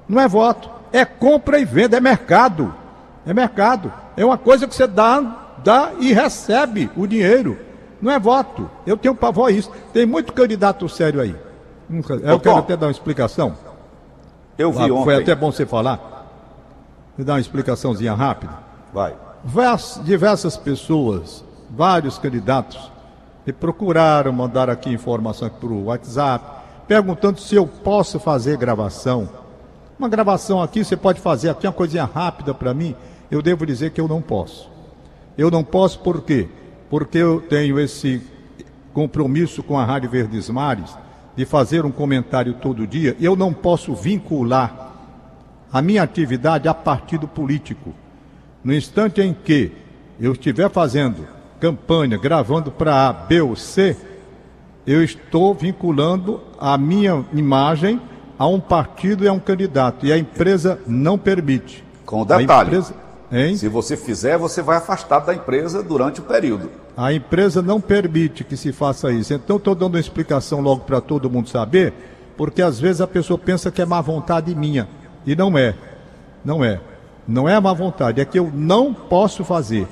Não 0.08 0.20
é 0.20 0.26
voto. 0.26 0.68
É 0.92 1.04
compra 1.04 1.60
e 1.60 1.64
venda, 1.64 1.96
é 1.96 2.00
mercado. 2.00 2.74
É 3.24 3.32
mercado. 3.32 3.92
É 4.16 4.24
uma 4.24 4.36
coisa 4.36 4.66
que 4.66 4.74
você 4.74 4.88
dá, 4.88 5.54
dá 5.62 5.92
e 6.00 6.12
recebe 6.12 6.90
o 6.96 7.06
dinheiro. 7.06 7.56
Não 8.02 8.10
é 8.10 8.18
voto. 8.18 8.68
Eu 8.84 8.96
tenho 8.96 9.14
pavor 9.14 9.48
a 9.48 9.52
isso. 9.52 9.70
Tem 9.92 10.04
muito 10.04 10.32
candidato 10.32 10.88
sério 10.88 11.20
aí. 11.20 11.36
Nunca- 11.88 12.14
Eu 12.14 12.36
Ô, 12.36 12.40
quero 12.40 12.54
Tom, 12.54 12.58
até 12.58 12.76
dar 12.76 12.86
uma 12.86 12.92
explicação. 12.92 13.54
Eu 14.58 14.72
vi 14.72 14.78
Ah, 14.88 14.92
ontem. 14.94 15.04
Foi 15.04 15.16
até 15.16 15.34
bom 15.34 15.52
você 15.52 15.66
falar. 15.66 16.26
Vou 17.16 17.24
dar 17.24 17.34
uma 17.34 17.40
explicaçãozinha 17.40 18.14
rápida. 18.14 18.52
Vai. 18.92 19.14
Vers- 19.44 20.00
diversas 20.04 20.56
pessoas, 20.56 21.44
vários 21.70 22.18
candidatos, 22.18 22.90
me 23.46 23.52
procuraram, 23.52 24.32
mandaram 24.32 24.72
aqui 24.72 24.90
informação 24.90 25.48
por 25.48 25.70
WhatsApp, 25.70 26.44
perguntando 26.88 27.38
se 27.40 27.54
eu 27.54 27.66
posso 27.66 28.18
fazer 28.18 28.56
gravação. 28.56 29.28
Uma 29.98 30.08
gravação 30.08 30.60
aqui, 30.60 30.84
você 30.84 30.96
pode 30.96 31.20
fazer 31.20 31.48
aqui 31.50 31.66
uma 31.66 31.72
coisinha 31.72 32.04
rápida 32.04 32.52
para 32.52 32.74
mim? 32.74 32.94
Eu 33.30 33.40
devo 33.40 33.64
dizer 33.64 33.90
que 33.90 34.00
eu 34.00 34.08
não 34.08 34.20
posso. 34.20 34.68
Eu 35.38 35.50
não 35.50 35.62
posso 35.62 35.98
por 36.00 36.22
quê? 36.22 36.48
Porque 36.90 37.18
eu 37.18 37.40
tenho 37.40 37.78
esse 37.78 38.22
compromisso 38.92 39.62
com 39.62 39.78
a 39.78 39.84
Rádio 39.84 40.10
Verdes 40.10 40.48
Mares 40.50 40.96
de 41.36 41.44
fazer 41.44 41.84
um 41.84 41.92
comentário 41.92 42.54
todo 42.54 42.86
dia. 42.86 43.16
Eu 43.20 43.36
não 43.36 43.52
posso 43.52 43.94
vincular 43.94 44.92
a 45.72 45.82
minha 45.82 46.02
atividade 46.02 46.68
a 46.68 46.74
partido 46.74 47.28
político. 47.28 47.92
No 48.64 48.74
instante 48.74 49.20
em 49.20 49.34
que 49.34 49.72
eu 50.18 50.32
estiver 50.32 50.70
fazendo 50.70 51.26
campanha, 51.60 52.16
gravando 52.16 52.70
para 52.70 53.08
A, 53.08 53.12
B 53.12 53.40
ou 53.40 53.54
C, 53.54 53.96
eu 54.86 55.02
estou 55.02 55.54
vinculando 55.54 56.40
a 56.58 56.78
minha 56.78 57.24
imagem 57.32 58.00
a 58.38 58.46
um 58.46 58.60
partido 58.60 59.24
e 59.24 59.28
a 59.28 59.32
um 59.32 59.38
candidato. 59.38 60.06
E 60.06 60.12
a 60.12 60.18
empresa 60.18 60.80
não 60.86 61.18
permite. 61.18 61.84
Com 62.04 62.22
A 62.22 62.38
detalhe. 62.38 62.68
empresa, 62.68 62.94
hein? 63.30 63.56
Se 63.56 63.68
você 63.68 63.96
fizer, 63.96 64.36
você 64.38 64.62
vai 64.62 64.76
afastado 64.76 65.26
da 65.26 65.34
empresa 65.34 65.82
durante 65.82 66.20
o 66.20 66.24
período. 66.24 66.70
A 66.96 67.12
empresa 67.12 67.60
não 67.62 67.80
permite 67.80 68.44
que 68.44 68.56
se 68.56 68.72
faça 68.72 69.10
isso. 69.12 69.32
Então, 69.34 69.56
estou 69.56 69.74
dando 69.74 69.94
uma 69.94 70.00
explicação 70.00 70.60
logo 70.60 70.82
para 70.82 71.00
todo 71.00 71.28
mundo 71.30 71.48
saber, 71.48 71.92
porque 72.36 72.62
às 72.62 72.78
vezes 72.80 73.00
a 73.00 73.06
pessoa 73.06 73.38
pensa 73.38 73.70
que 73.70 73.82
é 73.82 73.86
má 73.86 74.00
vontade 74.00 74.54
minha. 74.54 74.88
E 75.26 75.34
não 75.36 75.56
é. 75.58 75.74
Não 76.44 76.64
é. 76.64 76.80
Não 77.26 77.48
é 77.48 77.58
má 77.60 77.72
vontade, 77.72 78.20
é 78.20 78.24
que 78.24 78.38
eu 78.38 78.50
não 78.54 78.94
posso 78.94 79.44
fazer. 79.44 79.86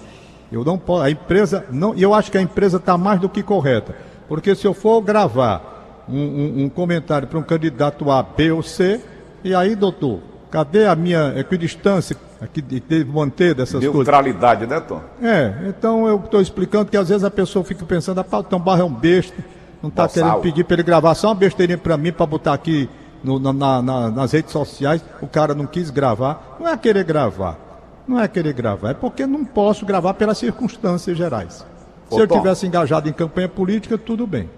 Eu 0.52 0.64
não 0.64 0.78
posso. 0.78 1.02
A 1.02 1.10
empresa 1.10 1.64
não. 1.70 1.94
E 1.96 2.02
eu 2.02 2.14
acho 2.14 2.30
que 2.30 2.38
a 2.38 2.42
empresa 2.42 2.76
está 2.76 2.96
mais 2.96 3.18
do 3.20 3.28
que 3.28 3.42
correta. 3.42 3.94
Porque 4.28 4.54
se 4.54 4.64
eu 4.66 4.72
for 4.72 5.00
gravar 5.00 6.04
um, 6.08 6.16
um- 6.16 6.64
um 6.64 6.68
comentário 6.68 7.26
para 7.26 7.38
um 7.38 7.42
candidato 7.42 8.08
A, 8.10 8.22
B 8.22 8.52
ou 8.52 8.62
C, 8.62 9.00
e 9.42 9.52
aí, 9.54 9.74
doutor, 9.74 10.20
cadê 10.50 10.86
a 10.86 10.94
minha 10.94 11.34
equidistância 11.36 12.16
que 12.52 12.60
deve 12.62 13.04
manter 13.04 13.54
dessas 13.54 13.74
coisas? 13.80 13.94
Neutralidade, 13.94 14.66
né, 14.66 14.80
Tom? 14.80 15.00
É, 15.22 15.54
então 15.68 16.06
eu 16.06 16.16
estou 16.16 16.40
explicando 16.40 16.90
que 16.90 16.96
às 16.96 17.08
vezes 17.08 17.24
a 17.24 17.30
pessoa 17.30 17.64
fica 17.64 17.84
pensando, 17.84 18.20
ah, 18.20 18.42
Tom 18.42 18.58
Barra 18.60 18.80
é 18.80 18.84
um 18.84 18.92
besta, 18.92 19.36
não 19.82 19.88
está 19.90 20.08
querendo 20.08 20.40
pedir 20.40 20.64
para 20.64 20.74
ele 20.74 20.82
gravar 20.82 21.14
só 21.14 21.28
uma 21.28 21.34
besteirinha 21.34 21.78
para 21.78 21.96
mim, 21.96 22.12
para 22.12 22.26
botar 22.26 22.52
aqui 22.54 22.88
no- 23.22 23.38
na- 23.38 23.52
na- 23.52 23.82
na- 23.82 24.10
nas 24.10 24.32
redes 24.32 24.52
sociais, 24.52 25.02
o 25.20 25.26
cara 25.26 25.54
não 25.54 25.66
quis 25.66 25.90
gravar. 25.90 26.56
Não 26.60 26.68
é 26.68 26.76
querer 26.76 27.04
gravar, 27.04 27.58
não 28.06 28.20
é 28.20 28.28
querer 28.28 28.52
gravar, 28.52 28.90
é 28.90 28.94
porque 28.94 29.26
não 29.26 29.44
posso 29.44 29.84
gravar 29.86 30.14
pelas 30.14 30.38
circunstâncias 30.38 31.16
gerais. 31.16 31.64
Se 32.10 32.16
Ô, 32.16 32.20
eu 32.20 32.28
Tom. 32.28 32.36
tivesse 32.38 32.66
engajado 32.66 33.08
em 33.08 33.12
campanha 33.12 33.48
política, 33.48 33.96
tudo 33.96 34.26
bem. 34.26 34.48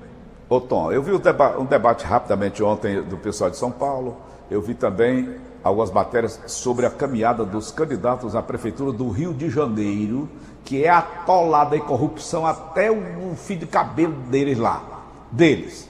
Ô 0.49 0.61
Tom, 0.61 0.93
eu 0.93 1.03
vi 1.03 1.13
um, 1.13 1.19
deba- 1.19 1.57
um 1.59 1.65
debate 1.65 2.05
rapidamente 2.05 2.63
ontem 2.63 3.01
do 3.03 3.17
pessoal 3.17 3.51
de 3.51 3.57
São 3.57 3.71
Paulo. 3.71 4.17
Eu 4.51 4.61
vi 4.63 4.75
também 4.75 5.29
algumas 5.67 5.91
matérias 5.91 6.41
sobre 6.47 6.87
a 6.87 6.91
caminhada 6.91 7.45
dos 7.45 7.71
candidatos 7.71 8.37
à 8.37 8.43
prefeitura 8.43 8.93
do 8.93 9.09
Rio 9.11 9.35
de 9.35 9.51
Janeiro, 9.51 10.29
que 10.65 10.85
é 10.85 10.89
atolada 10.89 11.77
em 11.77 11.81
corrupção 11.81 12.47
até 12.47 12.91
o, 12.91 13.35
fim 13.37 13.59
de 13.59 13.67
cabelo 13.67 14.15
deles 14.31 14.59
lá. 14.59 14.83
Deles. 15.31 15.89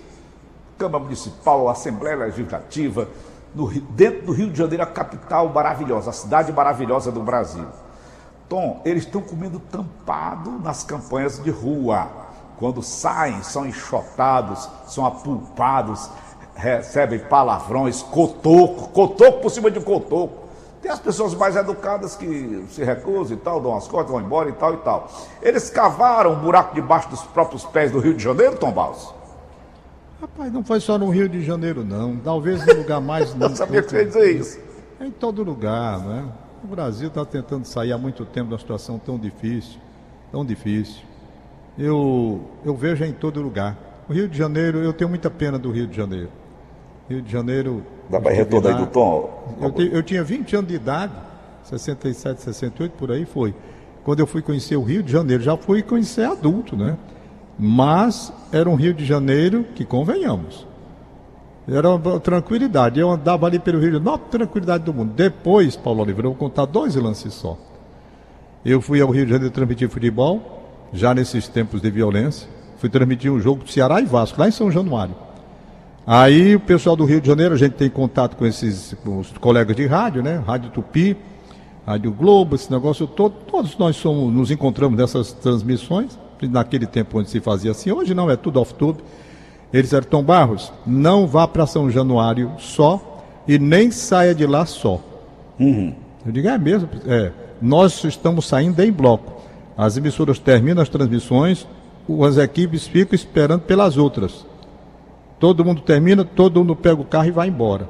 Câmara 0.78 1.04
Municipal, 1.04 1.68
Assembleia 1.68 2.16
Legislativa, 2.16 3.08
no 3.54 3.68
dentro 3.68 4.26
do 4.26 4.32
Rio 4.32 4.50
de 4.50 4.58
Janeiro, 4.58 4.82
a 4.82 4.86
capital 4.86 5.48
maravilhosa, 5.48 6.10
a 6.10 6.12
cidade 6.12 6.52
maravilhosa 6.52 7.12
do 7.12 7.20
Brasil. 7.20 7.66
Tom, 8.48 8.80
eles 8.84 9.04
estão 9.04 9.20
comendo 9.20 9.58
tampado 9.58 10.52
nas 10.52 10.84
campanhas 10.84 11.42
de 11.42 11.50
rua. 11.50 12.08
Quando 12.58 12.82
saem, 12.82 13.42
são 13.42 13.66
enxotados, 13.66 14.68
são 14.86 15.04
apulpados, 15.04 16.08
recebem 16.56 17.18
palavrões, 17.18 18.02
cotoco, 18.02 18.88
cotoco 18.88 19.40
por 19.40 19.50
cima 19.50 19.70
de 19.70 19.78
cotoco. 19.78 20.46
Tem 20.80 20.90
as 20.90 20.98
pessoas 20.98 21.34
mais 21.34 21.56
educadas 21.56 22.16
que 22.16 22.64
se 22.70 22.82
recusam 22.82 23.36
e 23.36 23.40
tal, 23.40 23.60
dão 23.60 23.76
as 23.76 23.86
costas, 23.88 24.10
vão 24.10 24.20
embora 24.20 24.48
e 24.48 24.52
tal 24.52 24.74
e 24.74 24.76
tal. 24.78 25.10
Eles 25.42 25.68
cavaram 25.68 26.32
um 26.32 26.38
buraco 26.38 26.74
debaixo 26.74 27.08
dos 27.08 27.22
próprios 27.22 27.64
pés 27.64 27.90
do 27.90 27.98
Rio 27.98 28.14
de 28.14 28.22
Janeiro, 28.22 28.56
Tom 28.56 28.72
Baus? 28.72 29.12
Rapaz, 30.20 30.52
não 30.52 30.64
foi 30.64 30.80
só 30.80 30.96
no 30.96 31.10
Rio 31.10 31.28
de 31.28 31.42
Janeiro, 31.44 31.84
não. 31.84 32.16
Talvez 32.16 32.64
no 32.64 32.74
lugar 32.74 33.00
mais. 33.00 33.34
Eu 33.38 33.54
sabia 33.54 33.82
que 33.82 33.90
você 33.90 34.04
dizer 34.04 34.36
isso. 34.36 34.58
É 34.98 35.06
em 35.06 35.10
todo 35.10 35.42
lugar, 35.42 35.98
né? 35.98 36.24
O 36.64 36.66
Brasil 36.66 37.08
está 37.08 37.24
tentando 37.24 37.66
sair 37.66 37.92
há 37.92 37.98
muito 37.98 38.24
tempo 38.24 38.48
de 38.48 38.54
uma 38.54 38.58
situação 38.58 38.98
tão 38.98 39.18
difícil, 39.18 39.78
tão 40.32 40.44
difícil. 40.44 41.02
Eu, 41.78 42.40
eu 42.64 42.74
vejo 42.74 43.04
em 43.04 43.12
todo 43.12 43.42
lugar. 43.42 43.76
O 44.08 44.12
Rio 44.12 44.28
de 44.28 44.38
Janeiro, 44.38 44.78
eu 44.78 44.92
tenho 44.92 45.10
muita 45.10 45.28
pena 45.28 45.58
do 45.58 45.70
Rio 45.70 45.86
de 45.86 45.96
Janeiro. 45.96 46.30
Rio 47.08 47.22
de 47.22 47.30
Janeiro. 47.30 47.82
Dá 48.10 48.20
para 48.20 48.32
retorno 48.32 48.68
aí 48.68 48.74
do 48.74 48.86
Tom? 48.86 49.56
Eu, 49.60 49.70
te- 49.72 49.90
eu 49.92 50.02
tinha 50.02 50.22
20 50.24 50.56
anos 50.56 50.68
de 50.68 50.74
idade, 50.76 51.12
67, 51.64 52.42
68, 52.42 52.92
por 52.92 53.10
aí 53.10 53.24
foi. 53.24 53.54
Quando 54.04 54.20
eu 54.20 54.26
fui 54.26 54.40
conhecer 54.42 54.76
o 54.76 54.82
Rio 54.82 55.02
de 55.02 55.10
Janeiro, 55.10 55.42
já 55.42 55.56
fui 55.56 55.82
conhecer 55.82 56.24
adulto, 56.24 56.76
né? 56.76 56.96
Mas 57.58 58.32
era 58.52 58.68
um 58.68 58.74
Rio 58.74 58.94
de 58.94 59.04
Janeiro 59.04 59.64
que, 59.74 59.84
convenhamos, 59.84 60.66
era 61.68 61.88
uma 61.90 62.20
tranquilidade. 62.20 63.00
Eu 63.00 63.10
andava 63.10 63.46
ali 63.46 63.58
pelo 63.58 63.78
Rio 63.80 63.90
de 63.92 63.96
Janeiro, 63.96 64.18
tranquilidade 64.30 64.84
do 64.84 64.94
mundo. 64.94 65.12
Depois, 65.14 65.74
Paulo 65.74 66.02
Oliveira, 66.02 66.28
eu 66.28 66.32
vou 66.32 66.38
contar 66.38 66.66
dois 66.66 66.94
lances 66.94 67.34
só. 67.34 67.56
Eu 68.64 68.80
fui 68.80 69.00
ao 69.00 69.10
Rio 69.10 69.24
de 69.24 69.32
Janeiro 69.32 69.52
transmitir 69.52 69.88
futebol, 69.88 70.88
já 70.92 71.14
nesses 71.14 71.48
tempos 71.48 71.80
de 71.80 71.90
violência. 71.90 72.48
Fui 72.78 72.88
transmitir 72.88 73.32
um 73.32 73.40
jogo 73.40 73.64
do 73.64 73.70
Ceará 73.70 74.00
e 74.00 74.04
Vasco, 74.04 74.38
lá 74.40 74.46
em 74.48 74.52
São 74.52 74.70
Januário. 74.70 75.14
Aí 76.06 76.54
o 76.54 76.60
pessoal 76.60 76.94
do 76.94 77.04
Rio 77.04 77.20
de 77.20 77.26
Janeiro, 77.26 77.54
a 77.54 77.58
gente 77.58 77.72
tem 77.72 77.90
contato 77.90 78.36
com 78.36 78.46
esses 78.46 78.94
com 79.02 79.18
os 79.18 79.32
colegas 79.32 79.74
de 79.74 79.86
rádio, 79.86 80.22
né? 80.22 80.40
Rádio 80.46 80.70
Tupi, 80.70 81.16
Rádio 81.84 82.12
Globo, 82.12 82.54
esse 82.54 82.70
negócio 82.70 83.08
todo. 83.08 83.34
Todos 83.50 83.76
nós 83.76 83.96
somos, 83.96 84.32
nos 84.32 84.52
encontramos 84.52 84.96
nessas 84.96 85.32
transmissões, 85.32 86.16
naquele 86.42 86.86
tempo 86.86 87.18
onde 87.18 87.28
se 87.28 87.40
fazia 87.40 87.72
assim. 87.72 87.90
Hoje 87.90 88.14
não, 88.14 88.30
é 88.30 88.36
tudo 88.36 88.60
off-tube. 88.60 89.02
Eles 89.72 89.86
disseram, 89.86 90.06
Tom 90.06 90.22
Barros, 90.22 90.72
não 90.86 91.26
vá 91.26 91.48
para 91.48 91.66
São 91.66 91.90
Januário 91.90 92.52
só 92.56 93.24
e 93.48 93.58
nem 93.58 93.90
saia 93.90 94.32
de 94.32 94.46
lá 94.46 94.64
só. 94.64 95.00
Eu 96.24 96.30
digo, 96.30 96.46
é 96.46 96.56
mesmo? 96.56 96.88
É, 97.04 97.32
nós 97.60 98.04
estamos 98.04 98.46
saindo 98.46 98.80
em 98.80 98.92
bloco. 98.92 99.42
As 99.76 99.96
emissoras 99.96 100.38
terminam 100.38 100.82
as 100.82 100.88
transmissões, 100.88 101.66
as 102.24 102.38
equipes 102.38 102.86
ficam 102.86 103.16
esperando 103.16 103.62
pelas 103.62 103.96
outras. 103.96 104.46
Todo 105.38 105.64
mundo 105.64 105.82
termina, 105.82 106.24
todo 106.24 106.60
mundo 106.60 106.74
pega 106.74 107.00
o 107.00 107.04
carro 107.04 107.26
e 107.26 107.30
vai 107.30 107.48
embora. 107.48 107.88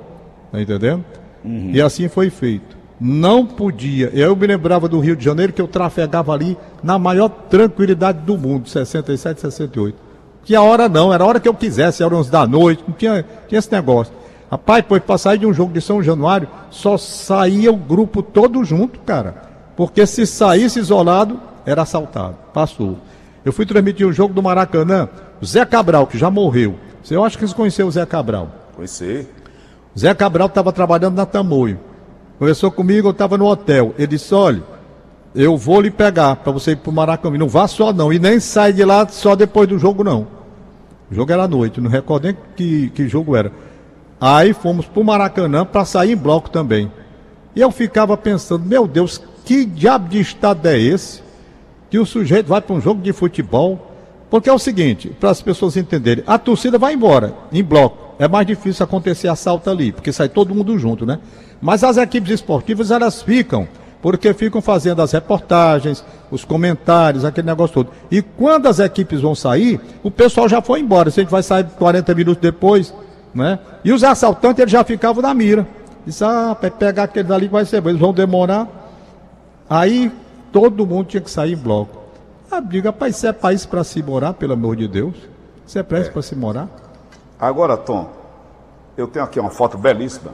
Tá 0.50 0.60
entendendo? 0.60 1.04
Uhum. 1.44 1.70
E 1.72 1.80
assim 1.80 2.08
foi 2.08 2.30
feito. 2.30 2.76
Não 3.00 3.46
podia. 3.46 4.10
Eu 4.14 4.34
me 4.34 4.46
lembrava 4.46 4.88
do 4.88 4.98
Rio 4.98 5.14
de 5.14 5.24
Janeiro 5.24 5.52
que 5.52 5.60
eu 5.60 5.68
trafegava 5.68 6.32
ali 6.32 6.56
na 6.82 6.98
maior 6.98 7.28
tranquilidade 7.28 8.20
do 8.20 8.38
mundo, 8.38 8.68
67, 8.68 9.40
68. 9.40 9.96
Que 10.44 10.54
a 10.54 10.62
hora 10.62 10.88
não, 10.88 11.12
era 11.12 11.22
a 11.24 11.26
hora 11.26 11.40
que 11.40 11.48
eu 11.48 11.54
quisesse, 11.54 12.02
era 12.02 12.14
11 12.14 12.30
da 12.30 12.46
noite, 12.46 12.84
não 12.86 12.94
tinha, 12.94 13.24
tinha 13.48 13.58
esse 13.58 13.70
negócio. 13.70 14.12
Rapaz, 14.50 14.82
depois 14.82 15.02
para 15.02 15.18
sair 15.18 15.38
de 15.38 15.46
um 15.46 15.52
jogo 15.52 15.72
de 15.72 15.80
São 15.80 16.02
Januário, 16.02 16.48
só 16.70 16.96
saía 16.96 17.70
o 17.70 17.76
grupo 17.76 18.22
todo 18.22 18.64
junto, 18.64 19.00
cara. 19.00 19.42
Porque 19.76 20.06
se 20.06 20.24
saísse 20.24 20.78
isolado, 20.78 21.40
era 21.66 21.82
assaltado. 21.82 22.36
Passou. 22.54 22.98
Eu 23.44 23.52
fui 23.52 23.66
transmitir 23.66 24.06
um 24.06 24.12
jogo 24.12 24.32
do 24.32 24.42
Maracanã, 24.42 25.08
Zé 25.44 25.64
Cabral, 25.66 26.06
que 26.06 26.16
já 26.16 26.30
morreu. 26.30 26.76
Eu 27.14 27.24
acho 27.24 27.38
que 27.38 27.46
você 27.46 27.54
conheceu 27.54 27.86
o 27.86 27.90
Zé 27.90 28.04
Cabral. 28.04 28.50
Conheci. 28.74 29.26
Zé 29.98 30.14
Cabral 30.14 30.48
estava 30.48 30.72
trabalhando 30.72 31.16
na 31.16 31.26
Tamoio. 31.26 31.78
Conversou 32.38 32.70
comigo, 32.70 33.08
eu 33.08 33.12
estava 33.12 33.38
no 33.38 33.46
hotel. 33.46 33.94
Ele 33.96 34.08
disse: 34.08 34.34
olha, 34.34 34.62
eu 35.34 35.56
vou 35.56 35.80
lhe 35.80 35.90
pegar 35.90 36.36
para 36.36 36.52
você 36.52 36.72
ir 36.72 36.76
para 36.76 36.90
o 36.90 36.92
Maracanã. 36.92 37.38
Não 37.38 37.48
vá 37.48 37.66
só 37.68 37.92
não. 37.92 38.12
E 38.12 38.18
nem 38.18 38.40
sai 38.40 38.72
de 38.72 38.84
lá 38.84 39.06
só 39.08 39.34
depois 39.34 39.68
do 39.68 39.78
jogo, 39.78 40.02
não. 40.02 40.26
O 41.10 41.14
jogo 41.14 41.32
era 41.32 41.44
à 41.44 41.48
noite, 41.48 41.80
não 41.80 41.90
recordo 41.90 42.24
nem 42.24 42.36
que, 42.56 42.90
que 42.90 43.08
jogo 43.08 43.36
era. 43.36 43.52
Aí 44.20 44.52
fomos 44.52 44.86
para 44.86 45.00
o 45.00 45.04
Maracanã 45.04 45.64
para 45.64 45.84
sair 45.84 46.12
em 46.12 46.16
bloco 46.16 46.50
também. 46.50 46.90
E 47.54 47.60
eu 47.60 47.70
ficava 47.70 48.16
pensando, 48.16 48.66
meu 48.66 48.86
Deus, 48.86 49.22
que 49.44 49.64
diabo 49.64 50.08
de 50.08 50.20
estado 50.20 50.66
é 50.66 50.78
esse? 50.78 51.22
Que 51.88 51.98
o 51.98 52.04
sujeito 52.04 52.48
vai 52.48 52.60
para 52.60 52.74
um 52.74 52.80
jogo 52.80 53.00
de 53.00 53.12
futebol. 53.12 53.92
Porque 54.28 54.50
é 54.50 54.52
o 54.52 54.58
seguinte, 54.58 55.08
para 55.20 55.30
as 55.30 55.40
pessoas 55.40 55.76
entenderem, 55.76 56.24
a 56.26 56.38
torcida 56.38 56.78
vai 56.78 56.94
embora, 56.94 57.34
em 57.52 57.62
bloco. 57.62 58.14
É 58.18 58.26
mais 58.26 58.46
difícil 58.46 58.84
acontecer 58.84 59.28
assalto 59.28 59.70
ali, 59.70 59.92
porque 59.92 60.12
sai 60.12 60.28
todo 60.28 60.54
mundo 60.54 60.78
junto, 60.78 61.06
né? 61.06 61.18
Mas 61.60 61.84
as 61.84 61.96
equipes 61.96 62.30
esportivas, 62.30 62.90
elas 62.90 63.22
ficam, 63.22 63.68
porque 64.02 64.32
ficam 64.34 64.60
fazendo 64.60 65.00
as 65.00 65.12
reportagens, 65.12 66.04
os 66.30 66.44
comentários, 66.44 67.24
aquele 67.24 67.46
negócio 67.46 67.74
todo. 67.74 67.90
E 68.10 68.22
quando 68.22 68.66
as 68.66 68.78
equipes 68.78 69.20
vão 69.20 69.34
sair, 69.34 69.80
o 70.02 70.10
pessoal 70.10 70.48
já 70.48 70.60
foi 70.60 70.80
embora. 70.80 71.10
Se 71.10 71.20
a 71.20 71.22
gente 71.22 71.30
vai 71.30 71.42
sair 71.42 71.64
40 71.64 72.14
minutos 72.14 72.40
depois, 72.40 72.92
né? 73.34 73.58
E 73.84 73.92
os 73.92 74.02
assaltantes 74.02 74.60
eles 74.60 74.72
já 74.72 74.82
ficavam 74.82 75.22
na 75.22 75.32
mira. 75.34 75.66
Disse, 76.06 76.24
ah, 76.24 76.54
pegar 76.54 77.04
aquele 77.04 77.28
dali 77.28 77.48
vai 77.48 77.64
ser 77.64 77.80
bom, 77.80 77.90
eles 77.90 78.00
vão 78.00 78.12
demorar. 78.12 78.68
Aí 79.68 80.10
todo 80.52 80.86
mundo 80.86 81.08
tinha 81.08 81.20
que 81.20 81.30
sair 81.30 81.52
em 81.52 81.56
bloco. 81.56 82.05
Ah, 82.50 82.60
diga, 82.60 82.90
rapaz, 82.90 83.16
isso 83.16 83.26
é 83.26 83.32
país 83.32 83.66
para 83.66 83.82
se 83.82 84.02
morar, 84.02 84.34
pelo 84.34 84.52
amor 84.52 84.76
de 84.76 84.86
Deus? 84.86 85.16
Isso 85.66 85.78
é 85.78 85.82
país 85.82 86.06
é. 86.06 86.10
para 86.10 86.22
se 86.22 86.36
morar? 86.36 86.68
Agora, 87.38 87.76
Tom, 87.76 88.10
eu 88.96 89.06
tenho 89.08 89.24
aqui 89.24 89.38
uma 89.38 89.50
foto 89.50 89.76
belíssima. 89.76 90.32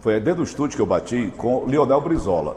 Foi 0.00 0.18
dentro 0.20 0.42
do 0.42 0.44
estúdio 0.44 0.76
que 0.76 0.82
eu 0.82 0.86
bati 0.86 1.32
com 1.36 1.64
Leonel 1.66 2.00
Brizola. 2.00 2.56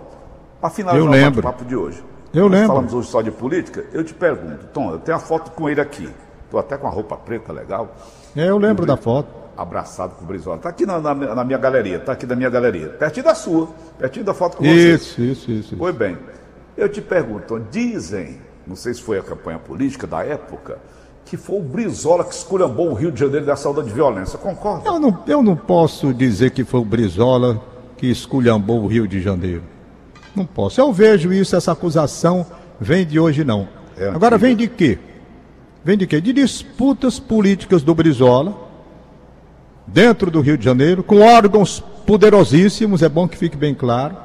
Para 0.60 0.70
finalizar 0.70 1.06
eu 1.06 1.12
lembro. 1.12 1.40
o 1.40 1.44
papo 1.44 1.66
de 1.66 1.76
hoje. 1.76 2.04
Eu 2.34 2.44
Nós 2.44 2.52
lembro. 2.52 2.68
Falamos 2.68 2.94
hoje 2.94 3.08
só 3.10 3.22
de 3.22 3.32
política. 3.32 3.86
Eu 3.92 4.04
te 4.04 4.14
pergunto, 4.14 4.66
Tom, 4.74 4.92
eu 4.92 5.00
tenho 5.00 5.18
a 5.18 5.20
foto 5.20 5.52
com 5.52 5.70
ele 5.70 5.82
aqui. 5.82 6.10
Estou 6.46 6.60
até 6.60 6.78
com 6.78 6.88
a 6.88 6.90
roupa 6.90 7.18
preta 7.18 7.52
legal. 7.52 7.96
É, 8.36 8.50
eu 8.50 8.58
lembro 8.58 8.86
da 8.86 8.96
foto 8.98 9.44
abraçado 9.58 10.16
com 10.16 10.24
o 10.24 10.28
Brizola. 10.28 10.58
Está 10.58 10.70
aqui 10.70 10.86
na, 10.86 11.00
na, 11.00 11.14
na, 11.14 11.44
minha 11.44 11.58
galeria, 11.58 11.98
está 11.98 12.14
aqui 12.14 12.26
na 12.26 12.36
minha 12.36 12.50
galeria. 12.50 12.90
Pertinho 12.90 13.26
da 13.26 13.36
sua, 13.36 13.70
pertinho 13.98 14.26
da 14.26 14.34
foto 14.34 14.58
com 14.58 14.64
você. 14.64 14.94
Isso, 14.96 15.22
isso, 15.22 15.52
isso. 15.52 15.78
Foi 15.78 15.92
bem. 15.92 16.18
Eu 16.76 16.90
te 16.90 17.02
pergunto, 17.02 17.60
dizem, 17.72 18.40
não 18.66 18.76
sei 18.76 18.94
se 18.94 19.02
foi 19.02 19.20
a 19.20 19.24
campanha 19.24 19.60
política 19.60 20.08
da 20.08 20.24
época, 20.24 20.80
que 21.26 21.38
foi 21.38 21.58
o 21.58 21.62
Brizola 21.62 22.24
que 22.24 22.34
esculhambou 22.34 22.90
o 22.90 22.94
Rio 22.94 23.12
de 23.12 23.20
Janeiro 23.20 23.46
dessa 23.46 23.70
onda 23.70 23.84
de 23.84 23.92
violência. 23.92 24.38
Concorda? 24.38 24.88
Eu 24.88 25.00
não, 25.00 25.24
eu 25.28 25.44
não 25.44 25.56
posso 25.56 26.14
dizer 26.14 26.52
que 26.52 26.64
foi 26.64 26.80
o 26.80 26.86
Brizola 26.86 27.62
que 27.98 28.08
esculhambou 28.08 28.82
o 28.82 28.88
Rio 28.88 29.08
de 29.08 29.22
Janeiro. 29.22 29.64
Não 30.36 30.46
posso. 30.46 30.80
Eu 30.80 30.92
vejo 30.92 31.32
isso, 31.32 31.56
essa 31.56 31.72
acusação 31.72 32.46
vem 32.80 33.06
de 33.06 33.20
hoje 33.20 33.44
não. 33.44 33.68
É 33.98 34.10
Agora 34.10 34.38
vem 34.38 34.56
de 34.56 34.68
quê? 34.68 34.98
Vem 35.84 35.98
de 35.98 36.08
quê? 36.08 36.20
De 36.20 36.34
disputas 36.34 37.20
políticas 37.20 37.84
do 37.84 37.94
Brizola 37.94 38.56
dentro 39.86 40.32
do 40.32 40.42
Rio 40.42 40.58
de 40.58 40.66
Janeiro, 40.66 41.04
com 41.04 41.20
órgãos 41.20 41.80
poderosíssimos, 42.06 43.02
é 43.02 43.10
bom 43.10 43.28
que 43.28 43.38
fique 43.38 43.58
bem 43.58 43.74
claro, 43.74 44.16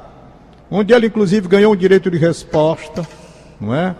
onde 0.71 0.93
ele 0.93 1.07
inclusive 1.07 1.47
ganhou 1.47 1.73
um 1.73 1.75
direito 1.75 2.09
de 2.09 2.17
resposta, 2.17 3.05
não 3.59 3.73
é? 3.73 3.95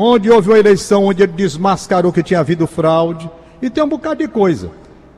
Onde 0.00 0.30
houve 0.30 0.48
uma 0.48 0.58
eleição 0.58 1.06
onde 1.06 1.24
ele 1.24 1.32
desmascarou 1.32 2.12
que 2.12 2.22
tinha 2.22 2.38
havido 2.38 2.68
fraude, 2.68 3.28
e 3.60 3.68
tem 3.68 3.82
um 3.82 3.88
bocado 3.88 4.24
de 4.24 4.28
coisa. 4.28 4.70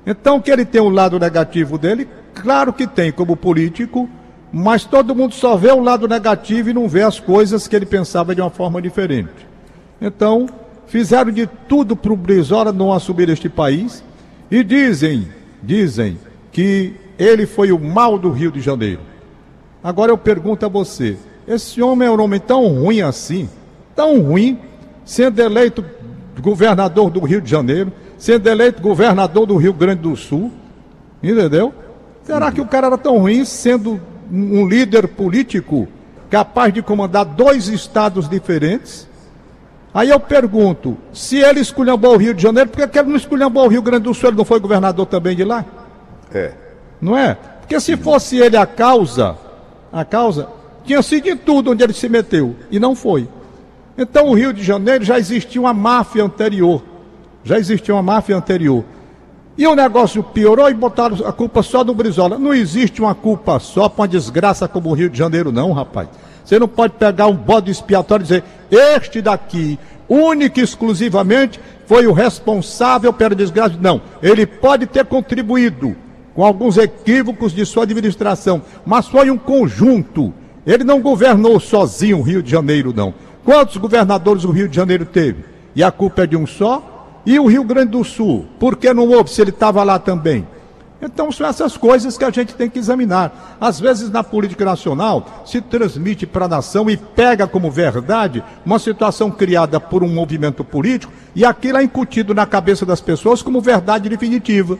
Então, 0.07 0.41
que 0.41 0.51
ele 0.51 0.65
tem 0.65 0.81
um 0.81 0.89
lado 0.89 1.19
negativo 1.19 1.77
dele, 1.77 2.09
claro 2.35 2.73
que 2.73 2.87
tem 2.87 3.13
como 3.13 3.37
político, 3.37 4.09
mas 4.51 4.85
todo 4.85 5.15
mundo 5.15 5.35
só 5.35 5.55
vê 5.55 5.71
o 5.71 5.81
lado 5.81 6.09
negativo 6.09 6.71
e 6.71 6.73
não 6.73 6.89
vê 6.89 7.03
as 7.03 7.21
coisas 7.21 7.69
que 7.69 7.77
ele 7.77 7.85
pensava 7.85 8.35
de 8.35 8.41
uma 8.41 8.49
forma 8.49 8.81
diferente. 8.81 9.47
Então, 10.01 10.47
fizeram 10.87 11.31
de 11.31 11.47
tudo 11.69 11.95
para 11.95 12.15
o 12.15 12.17
Brizola 12.17 12.73
não 12.73 12.91
assumir 12.91 13.29
este 13.29 13.51
país, 13.51 14.03
e 14.51 14.65
dizem 14.65 15.29
dizem 15.63 16.19
que 16.51 16.95
ele 17.19 17.45
foi 17.45 17.71
o 17.71 17.79
mal 17.79 18.19
do 18.19 18.31
Rio 18.31 18.51
de 18.51 18.61
Janeiro. 18.63 19.01
Agora 19.85 20.11
eu 20.11 20.17
pergunto 20.17 20.65
a 20.65 20.71
você: 20.71 21.19
esse 21.47 21.83
homem 21.83 22.09
é 22.09 22.11
um 22.11 22.19
homem 22.19 22.41
tão 22.41 22.67
ruim 22.67 23.03
assim, 23.03 23.47
tão 23.95 24.21
ruim, 24.21 24.59
sendo 25.11 25.43
eleito 25.43 25.85
governador 26.41 27.11
do 27.11 27.19
Rio 27.19 27.41
de 27.41 27.51
Janeiro, 27.51 27.93
sendo 28.17 28.49
eleito 28.49 28.81
governador 28.81 29.45
do 29.45 29.57
Rio 29.57 29.73
Grande 29.73 30.03
do 30.03 30.15
Sul, 30.15 30.53
entendeu? 31.21 31.75
Será 32.23 32.53
que 32.53 32.61
o 32.61 32.67
cara 32.67 32.87
era 32.87 32.97
tão 32.97 33.19
ruim 33.19 33.45
sendo 33.45 34.01
um 34.31 34.69
líder 34.69 35.09
político 35.09 35.89
capaz 36.31 36.73
de 36.73 36.81
comandar 36.81 37.25
dois 37.25 37.67
estados 37.67 38.29
diferentes? 38.29 39.09
Aí 39.93 40.11
eu 40.11 40.21
pergunto, 40.21 40.97
se 41.13 41.39
ele 41.39 41.59
esculhambou 41.59 42.15
o 42.15 42.17
Rio 42.17 42.33
de 42.33 42.45
Janeiro, 42.45 42.71
por 42.71 42.89
que 42.89 42.97
ele 42.97 43.09
não 43.09 43.17
esculhambou 43.17 43.65
o 43.65 43.69
Rio 43.69 43.83
Grande 43.83 44.05
do 44.05 44.15
Sul? 44.15 44.29
Ele 44.29 44.39
não 44.39 44.45
foi 44.45 44.61
governador 44.61 45.07
também 45.07 45.35
de 45.35 45.43
lá? 45.43 45.65
É. 46.33 46.53
Não 47.01 47.19
é? 47.19 47.35
Porque 47.35 47.81
se 47.81 47.97
fosse 47.97 48.37
ele 48.37 48.57
a 48.57 48.65
causa, 48.65 49.37
a 49.93 50.05
causa, 50.05 50.47
tinha 50.85 51.03
sido 51.03 51.27
em 51.27 51.37
tudo 51.37 51.73
onde 51.73 51.83
ele 51.83 51.95
se 51.95 52.09
meteu, 52.09 52.55
e 52.71 52.79
não 52.79 52.95
foi. 52.95 53.29
Então 53.97 54.29
o 54.29 54.35
Rio 54.35 54.53
de 54.53 54.63
Janeiro 54.63 55.05
já 55.05 55.19
existia 55.19 55.61
uma 55.61 55.75
máfia 55.75 56.25
anterior. 56.25 56.83
Já 57.45 57.59
existia 57.59 57.95
uma 57.95 58.03
máfia 58.03 58.37
anterior. 58.37 58.85
E 59.57 59.67
o 59.67 59.75
negócio 59.75 60.23
piorou 60.23 60.71
e 60.71 60.75
botaram 60.75 61.17
a 61.27 61.33
culpa 61.33 61.63
só 61.63 61.85
do 61.85 61.93
Brizola. 61.93 62.39
Não 62.39 62.55
existe 62.55 63.01
uma 63.01 63.15
culpa 63.15 63.59
só 63.59 63.89
para 63.89 64.03
uma 64.03 64.09
desgraça 64.09 64.67
como 64.67 64.89
o 64.89 64.95
Rio 64.95 65.11
de 65.11 65.19
Janeiro, 65.19 65.53
não, 65.53 65.73
rapaz. 65.73 66.09
Você 66.45 66.59
não 66.59 66.69
pode 66.69 66.95
pegar 66.95 67.27
um 67.27 67.35
bode 67.35 67.71
expiatório 67.71 68.23
e 68.23 68.27
dizer, 68.27 68.45
este 68.71 69.21
daqui, 69.21 69.79
único 70.09 70.59
e 70.59 70.63
exclusivamente, 70.63 71.61
foi 71.87 72.07
o 72.07 72.13
responsável 72.13 73.13
pela 73.13 73.35
desgraça. 73.35 73.77
Não, 73.81 74.01
ele 74.23 74.47
pode 74.47 74.87
ter 74.87 75.05
contribuído 75.05 75.95
com 76.35 76.45
alguns 76.45 76.79
equívocos 76.79 77.53
de 77.53 77.67
sua 77.67 77.83
administração, 77.83 78.63
mas 78.87 79.09
foi 79.09 79.31
um 79.31 79.37
conjunto. 79.37 80.33
Ele 80.67 80.85
não 80.85 81.01
governou 81.01 81.59
sozinho 81.61 82.19
o 82.19 82.23
Rio 82.23 82.43
de 82.43 82.51
Janeiro, 82.51 82.95
não. 82.97 83.13
Quantos 83.51 83.79
governadores 83.79 84.45
o 84.45 84.53
Rio 84.53 84.69
de 84.69 84.77
Janeiro 84.77 85.05
teve? 85.05 85.45
E 85.75 85.83
a 85.83 85.91
culpa 85.91 86.23
é 86.23 86.27
de 86.29 86.37
um 86.37 86.47
só? 86.47 87.21
E 87.27 87.37
o 87.37 87.49
Rio 87.49 87.65
Grande 87.65 87.91
do 87.91 88.05
Sul? 88.05 88.47
Por 88.61 88.77
que 88.77 88.95
não 88.95 89.09
houve 89.09 89.29
se 89.29 89.43
ele 89.43 89.51
estava 89.51 89.83
lá 89.83 89.99
também? 89.99 90.47
Então 91.03 91.33
são 91.33 91.45
essas 91.49 91.77
coisas 91.77 92.17
que 92.17 92.25
a 92.25 92.31
gente 92.31 92.55
tem 92.55 92.71
que 92.71 92.79
examinar. 92.79 93.57
Às 93.61 93.81
vezes 93.81 94.09
na 94.09 94.23
política 94.23 94.65
nacional 94.65 95.43
se 95.45 95.61
transmite 95.61 96.29
para 96.29 96.45
a 96.45 96.49
nação 96.49 96.89
e 96.89 96.97
pega 96.97 97.45
como 97.45 97.73
verdade 97.73 98.41
uma 98.65 98.79
situação 98.79 99.33
criada 99.33 99.81
por 99.81 100.05
um 100.05 100.09
movimento 100.09 100.63
político 100.63 101.13
e 101.35 101.45
aquilo 101.45 101.79
é 101.79 101.83
incutido 101.83 102.33
na 102.33 102.47
cabeça 102.47 102.87
das 102.87 103.01
pessoas 103.01 103.43
como 103.43 103.61
verdade 103.61 104.09
definitiva. 104.09 104.79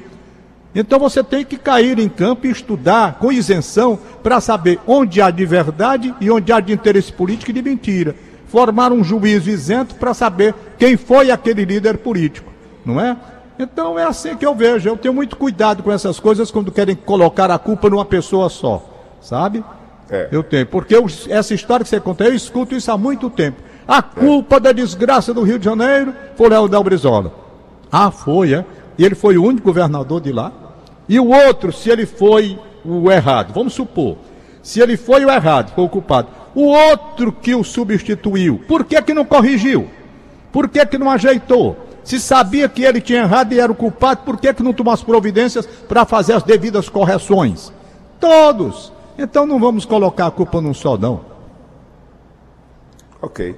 Então 0.73 1.01
você 1.01 1.25
tem 1.25 1.45
que 1.45 1.57
cair 1.57 1.99
em 1.99 2.09
campo 2.09 2.47
e 2.47 2.51
estudar 2.53 3.15
com 3.19 3.33
isenção 3.33 3.99
para 4.23 4.41
saber 4.41 4.79
onde 4.87 5.21
há 5.21 5.29
de 5.29 5.45
verdade 5.45 6.15
e 6.21 6.31
onde 6.31 6.53
há 6.53 6.61
de 6.61 6.73
interesse 6.73 7.13
político 7.13 7.51
e 7.51 7.55
de 7.55 7.63
mentira. 7.63 8.30
Formar 8.51 8.93
um 8.93 9.05
juízo 9.05 9.49
isento 9.49 9.95
para 9.95 10.13
saber 10.13 10.55
quem 10.79 10.97
foi 10.97 11.31
aquele 11.31 11.65
líder 11.65 11.99
político, 11.99 12.51
não 12.85 13.01
é? 13.01 13.17
Então 13.59 13.99
é 13.99 14.05
assim 14.05 14.37
que 14.37 14.45
eu 14.45 14.55
vejo. 14.55 14.89
Eu 14.89 14.97
tenho 14.97 15.15
muito 15.15 15.37
cuidado 15.37 15.83
com 15.83 15.93
essas 15.93 16.19
coisas 16.19 16.51
quando 16.51 16.73
querem 16.73 16.97
colocar 16.97 17.51
a 17.51 17.59
culpa 17.59 17.91
numa 17.91 18.05
pessoa 18.05 18.49
só, 18.49 18.83
sabe? 19.21 19.63
É. 20.11 20.29
Eu 20.33 20.43
tenho, 20.43 20.67
porque 20.67 20.97
eu, 20.97 21.07
essa 21.29 21.55
história 21.55 21.85
que 21.85 21.91
você 21.91 22.01
conta, 22.01 22.25
eu 22.25 22.35
escuto 22.35 22.75
isso 22.75 22.91
há 22.91 22.99
muito 22.99 23.31
tempo. 23.31 23.63
A 23.87 23.99
é. 23.99 24.03
culpa 24.03 24.57
é. 24.57 24.61
da 24.61 24.73
desgraça 24.73 25.33
do 25.33 25.43
Rio 25.43 25.59
de 25.59 25.65
Janeiro 25.65 26.13
foi 26.37 26.47
o 26.47 26.51
Léo 26.51 26.69
Del 26.69 26.83
Brizola. 26.83 27.33
Ah, 27.93 28.11
foi, 28.11 28.55
é? 28.55 28.65
E 28.99 29.05
ele 29.05 29.15
foi 29.15 29.37
o 29.39 29.45
único 29.45 29.67
governador 29.67 30.21
de 30.21 30.33
lá. 30.33 30.53
E 31.09 31.21
o 31.21 31.29
outro, 31.29 31.73
se 31.73 31.91
ele 31.91 32.07
foi 32.07 32.59
o 32.85 33.11
errado, 33.11 33.53
vamos 33.53 33.75
supor, 33.75 34.17
se 34.63 34.81
ele 34.81 34.97
foi 34.97 35.25
o 35.25 35.31
errado, 35.31 35.73
foi 35.75 35.85
o 35.85 35.89
culpado, 35.89 36.29
O 36.55 36.65
outro 36.67 37.33
que 37.33 37.55
o 37.55 37.63
substituiu, 37.63 38.61
por 38.67 38.85
que, 38.85 39.01
que 39.01 39.15
não 39.15 39.25
corrigiu? 39.25 39.89
Por 40.53 40.69
que, 40.69 40.85
que 40.85 40.99
não 40.99 41.11
ajeitou? 41.11 41.77
Se 42.03 42.19
sabia 42.19 42.69
que 42.69 42.83
ele 42.83 43.01
tinha 43.01 43.21
errado 43.21 43.53
e 43.53 43.61
era 43.61 43.71
o 43.71 43.75
culpado, 43.75 44.23
por 44.25 44.37
que, 44.39 44.53
que 44.53 44.63
não 44.63 44.73
tomou 44.73 44.93
as 44.93 45.03
providências 45.03 45.67
para 45.67 46.05
fazer 46.05 46.33
as 46.33 46.43
devidas 46.43 46.89
correções? 46.89 47.73
Todos. 48.19 48.93
Então 49.17 49.47
não 49.47 49.61
vamos 49.61 49.85
colocar 49.85 50.27
a 50.27 50.31
culpa 50.31 50.61
num 50.61 50.75
só, 50.75 50.97
não. 50.97 51.21
Ok. 53.23 53.55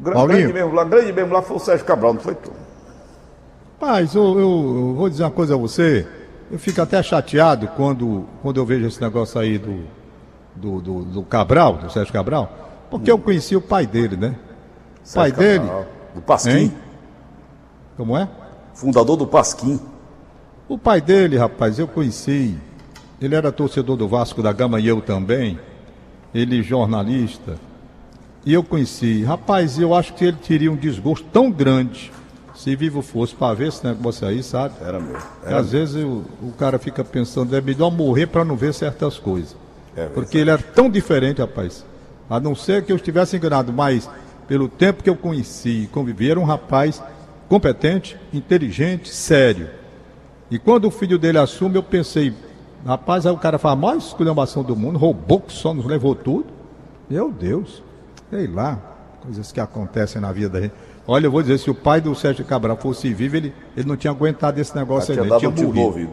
Gra 0.00 0.26
grande, 0.26 0.52
mesmo 0.52 0.74
lá, 0.74 0.84
grande 0.84 1.12
mesmo 1.12 1.32
lá 1.32 1.42
foi 1.42 1.56
o 1.56 1.60
Sérgio 1.60 1.86
Cabral, 1.86 2.14
não 2.14 2.20
foi 2.20 2.34
tu? 2.34 2.52
Paz, 3.78 4.14
eu, 4.14 4.24
eu, 4.24 4.40
eu, 4.40 4.94
vou 4.94 5.08
dizer 5.08 5.22
uma 5.22 5.30
coisa 5.30 5.54
a 5.54 5.56
você. 5.56 6.06
Eu 6.50 6.58
fico 6.58 6.82
até 6.82 7.00
chateado 7.02 7.68
quando, 7.68 8.24
quando 8.42 8.56
eu 8.58 8.66
vejo 8.66 8.86
esse 8.86 9.00
negócio 9.00 9.40
aí 9.40 9.58
do, 9.58 9.84
do, 10.54 10.80
do, 10.80 11.04
do 11.04 11.22
Cabral, 11.22 11.74
do 11.74 11.90
Sérgio 11.90 12.12
Cabral, 12.12 12.86
porque 12.90 13.10
eu 13.10 13.18
conheci 13.18 13.54
o 13.56 13.60
pai 13.60 13.86
dele, 13.86 14.16
né? 14.16 14.36
O 15.08 15.14
pai 15.14 15.30
Cabral, 15.30 15.48
dele. 15.48 15.70
Do 16.14 16.20
Pasquim. 16.20 16.50
Hein? 16.50 16.74
Como 17.96 18.16
é? 18.16 18.28
Fundador 18.74 19.16
do 19.16 19.26
Pasquim. 19.26 19.80
O 20.68 20.78
pai 20.78 21.00
dele, 21.00 21.36
rapaz, 21.36 21.78
eu 21.78 21.88
conheci. 21.88 22.56
Ele 23.20 23.34
era 23.34 23.50
torcedor 23.50 23.96
do 23.96 24.06
Vasco 24.06 24.42
da 24.42 24.52
Gama 24.52 24.78
e 24.78 24.86
eu 24.86 25.00
também. 25.00 25.58
Ele 26.32 26.62
jornalista. 26.62 27.56
E 28.44 28.52
eu 28.52 28.62
conheci. 28.62 29.24
Rapaz, 29.24 29.78
eu 29.78 29.94
acho 29.94 30.14
que 30.14 30.24
ele 30.24 30.36
teria 30.36 30.70
um 30.70 30.76
desgosto 30.76 31.26
tão 31.32 31.50
grande 31.50 32.12
se 32.58 32.74
vivo 32.74 33.02
fosse 33.02 33.34
para 33.34 33.54
ver 33.54 33.68
esse 33.68 33.86
negócio 33.86 34.26
aí, 34.26 34.42
sabe? 34.42 34.74
Era 34.80 34.98
mesmo. 34.98 35.22
Era 35.44 35.58
às 35.58 35.70
vezes 35.70 36.04
o, 36.04 36.24
o, 36.42 36.52
cara 36.58 36.76
fica 36.76 37.04
pensando, 37.04 37.54
é 37.54 37.60
melhor 37.60 37.88
morrer 37.88 38.26
para 38.26 38.44
não 38.44 38.56
ver 38.56 38.74
certas 38.74 39.16
coisas. 39.16 39.56
É 39.98 40.06
Porque 40.06 40.38
ele 40.38 40.50
era 40.50 40.62
tão 40.62 40.88
diferente, 40.88 41.40
rapaz. 41.40 41.84
A 42.30 42.38
não 42.38 42.54
ser 42.54 42.84
que 42.84 42.92
eu 42.92 42.96
estivesse 42.96 43.36
enganado, 43.36 43.72
mas 43.72 44.08
pelo 44.46 44.68
tempo 44.68 45.02
que 45.02 45.10
eu 45.10 45.16
conheci, 45.16 45.88
convivi, 45.92 46.30
era 46.30 46.38
um 46.38 46.44
rapaz 46.44 47.02
competente, 47.48 48.16
inteligente, 48.32 49.08
sério. 49.08 49.68
E 50.50 50.58
quando 50.58 50.86
o 50.86 50.90
filho 50.90 51.18
dele 51.18 51.38
assume, 51.38 51.76
eu 51.76 51.82
pensei, 51.82 52.32
rapaz, 52.86 53.26
aí 53.26 53.32
o 53.32 53.38
cara 53.38 53.58
fala, 53.58 53.74
a 53.74 53.76
maior 53.76 53.96
esculhambação 53.96 54.62
do 54.62 54.76
mundo, 54.76 54.98
roubou 54.98 55.40
que 55.40 55.52
só 55.52 55.74
nos 55.74 55.84
levou 55.84 56.14
tudo. 56.14 56.46
Meu 57.10 57.32
Deus, 57.32 57.82
sei 58.30 58.46
lá, 58.46 58.78
coisas 59.22 59.50
que 59.50 59.60
acontecem 59.60 60.20
na 60.20 60.30
vida 60.30 60.48
da 60.48 60.60
gente. 60.60 60.74
Olha, 61.06 61.26
eu 61.26 61.30
vou 61.30 61.42
dizer, 61.42 61.58
se 61.58 61.70
o 61.70 61.74
pai 61.74 62.00
do 62.00 62.14
Sérgio 62.14 62.44
Cabral 62.44 62.76
fosse 62.76 63.12
vivo, 63.12 63.36
ele, 63.36 63.54
ele 63.76 63.88
não 63.88 63.96
tinha 63.96 64.10
aguentado 64.10 64.60
esse 64.60 64.76
negócio 64.76 65.12
aí, 65.12 65.18
ele 65.18 65.38
tinha 65.38 65.50
morrido. 65.50 66.10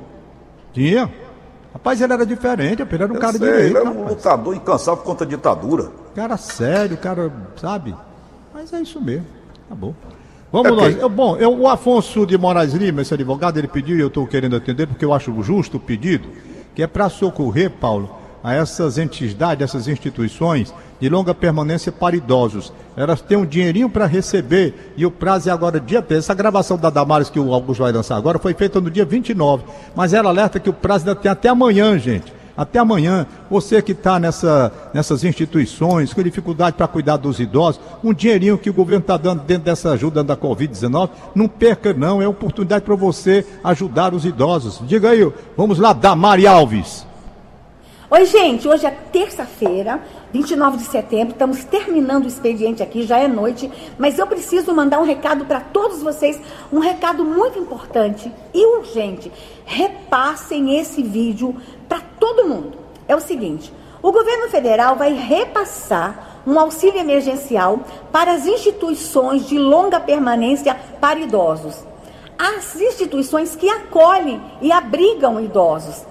Tinha. 0.73 1.11
Rapaz, 1.75 1.99
ele 1.99 2.13
era 2.13 2.25
diferente, 2.25 2.81
ele 2.81 3.03
era 3.03 3.11
um 3.11 3.15
eu 3.15 3.21
cara 3.21 3.37
sei, 3.37 3.41
direito. 3.41 3.65
Ele 3.65 3.77
era 3.77 3.89
um 3.89 3.99
rapaz. 3.99 4.09
lutador 4.15 4.55
incansável 4.55 5.03
contra 5.03 5.27
a 5.27 5.29
ditadura. 5.29 5.91
Cara 6.15 6.37
sério, 6.37 6.95
cara, 6.95 7.29
sabe? 7.57 7.93
Mas 8.53 8.71
é 8.71 8.79
isso 8.79 9.01
mesmo. 9.01 9.25
Tá 9.67 9.75
bom. 9.75 9.93
Vamos 10.53 10.71
okay. 10.71 10.95
lá. 10.95 11.01
Eu, 11.01 11.09
bom, 11.09 11.35
eu, 11.35 11.53
o 11.53 11.67
Afonso 11.67 12.25
de 12.25 12.37
Moraes 12.37 12.73
Lima, 12.73 13.01
esse 13.01 13.13
advogado, 13.13 13.57
ele 13.57 13.67
pediu 13.67 13.97
e 13.97 13.99
eu 13.99 14.07
estou 14.07 14.25
querendo 14.25 14.55
atender 14.55 14.87
porque 14.87 15.03
eu 15.03 15.13
acho 15.13 15.33
justo 15.43 15.75
o 15.75 15.79
pedido, 15.79 16.29
que 16.73 16.81
é 16.81 16.87
para 16.87 17.09
socorrer, 17.09 17.69
Paulo, 17.69 18.09
a 18.45 18.53
essas 18.53 18.99
entidades, 18.99 19.63
essas 19.63 19.87
instituições 19.87 20.71
de 21.01 21.09
longa 21.09 21.33
permanência 21.33 21.91
para 21.91 22.15
idosos. 22.15 22.71
Elas 22.95 23.19
têm 23.19 23.35
um 23.35 23.45
dinheirinho 23.45 23.89
para 23.89 24.05
receber 24.05 24.93
e 24.95 25.03
o 25.03 25.09
prazo 25.09 25.49
é 25.49 25.51
agora 25.51 25.79
dia 25.79 25.99
3. 25.99 26.23
Essa 26.23 26.35
gravação 26.35 26.77
da 26.77 26.91
Damares 26.91 27.27
que 27.27 27.39
o 27.39 27.51
Augusto 27.51 27.81
vai 27.81 27.91
lançar 27.91 28.15
agora 28.15 28.37
foi 28.37 28.53
feita 28.53 28.79
no 28.79 28.91
dia 28.91 29.03
29, 29.03 29.63
mas 29.95 30.13
ela 30.13 30.29
alerta 30.29 30.59
que 30.59 30.69
o 30.69 30.73
prazo 30.73 31.09
ainda 31.09 31.19
tem 31.19 31.31
até 31.31 31.49
amanhã, 31.49 31.97
gente. 31.97 32.31
Até 32.55 32.77
amanhã, 32.77 33.25
você 33.49 33.81
que 33.81 33.93
está 33.93 34.19
nessa, 34.19 34.71
nessas 34.93 35.23
instituições, 35.23 36.13
com 36.13 36.21
dificuldade 36.21 36.77
para 36.77 36.87
cuidar 36.87 37.17
dos 37.17 37.39
idosos, 37.39 37.81
um 38.03 38.13
dinheirinho 38.13 38.59
que 38.59 38.69
o 38.69 38.73
governo 38.73 39.01
está 39.01 39.17
dando 39.17 39.41
dentro 39.41 39.63
dessa 39.63 39.89
ajuda 39.89 40.23
da 40.23 40.37
Covid-19, 40.37 41.09
não 41.33 41.47
perca 41.47 41.95
não, 41.95 42.21
é 42.21 42.27
oportunidade 42.27 42.85
para 42.85 42.95
você 42.95 43.43
ajudar 43.63 44.13
os 44.13 44.23
idosos. 44.23 44.81
Diga 44.87 45.09
aí, 45.09 45.27
vamos 45.57 45.79
lá, 45.79 45.93
Damari 45.93 46.45
Alves. 46.45 47.07
Oi, 48.07 48.23
gente, 48.25 48.67
hoje 48.67 48.85
é 48.85 48.91
terça-feira, 48.91 49.99
29 50.31 50.77
de 50.77 50.83
setembro, 50.83 51.33
estamos 51.33 51.63
terminando 51.63 52.25
o 52.25 52.27
expediente 52.27 52.83
aqui, 52.83 53.01
já 53.01 53.17
é 53.17 53.27
noite, 53.27 53.71
mas 53.97 54.19
eu 54.19 54.27
preciso 54.27 54.71
mandar 54.75 54.99
um 54.99 55.03
recado 55.03 55.43
para 55.45 55.59
todos 55.59 56.03
vocês, 56.03 56.39
um 56.71 56.77
recado 56.77 57.25
muito 57.25 57.57
importante 57.57 58.31
e 58.53 58.63
urgente. 58.77 59.31
Repassem 59.65 60.77
esse 60.77 61.01
vídeo 61.01 61.55
para 61.89 61.99
todo 62.19 62.47
mundo. 62.47 62.77
É 63.07 63.15
o 63.15 63.19
seguinte: 63.19 63.73
o 64.03 64.11
governo 64.11 64.49
federal 64.49 64.95
vai 64.95 65.11
repassar 65.11 66.41
um 66.45 66.59
auxílio 66.59 66.99
emergencial 66.99 67.79
para 68.11 68.33
as 68.33 68.45
instituições 68.45 69.47
de 69.47 69.57
longa 69.57 69.99
permanência 69.99 70.75
para 71.01 71.19
idosos. 71.19 71.83
As 72.37 72.79
instituições 72.79 73.55
que 73.55 73.67
acolhem 73.67 74.39
e 74.61 74.71
abrigam 74.71 75.41
idosos. 75.41 76.05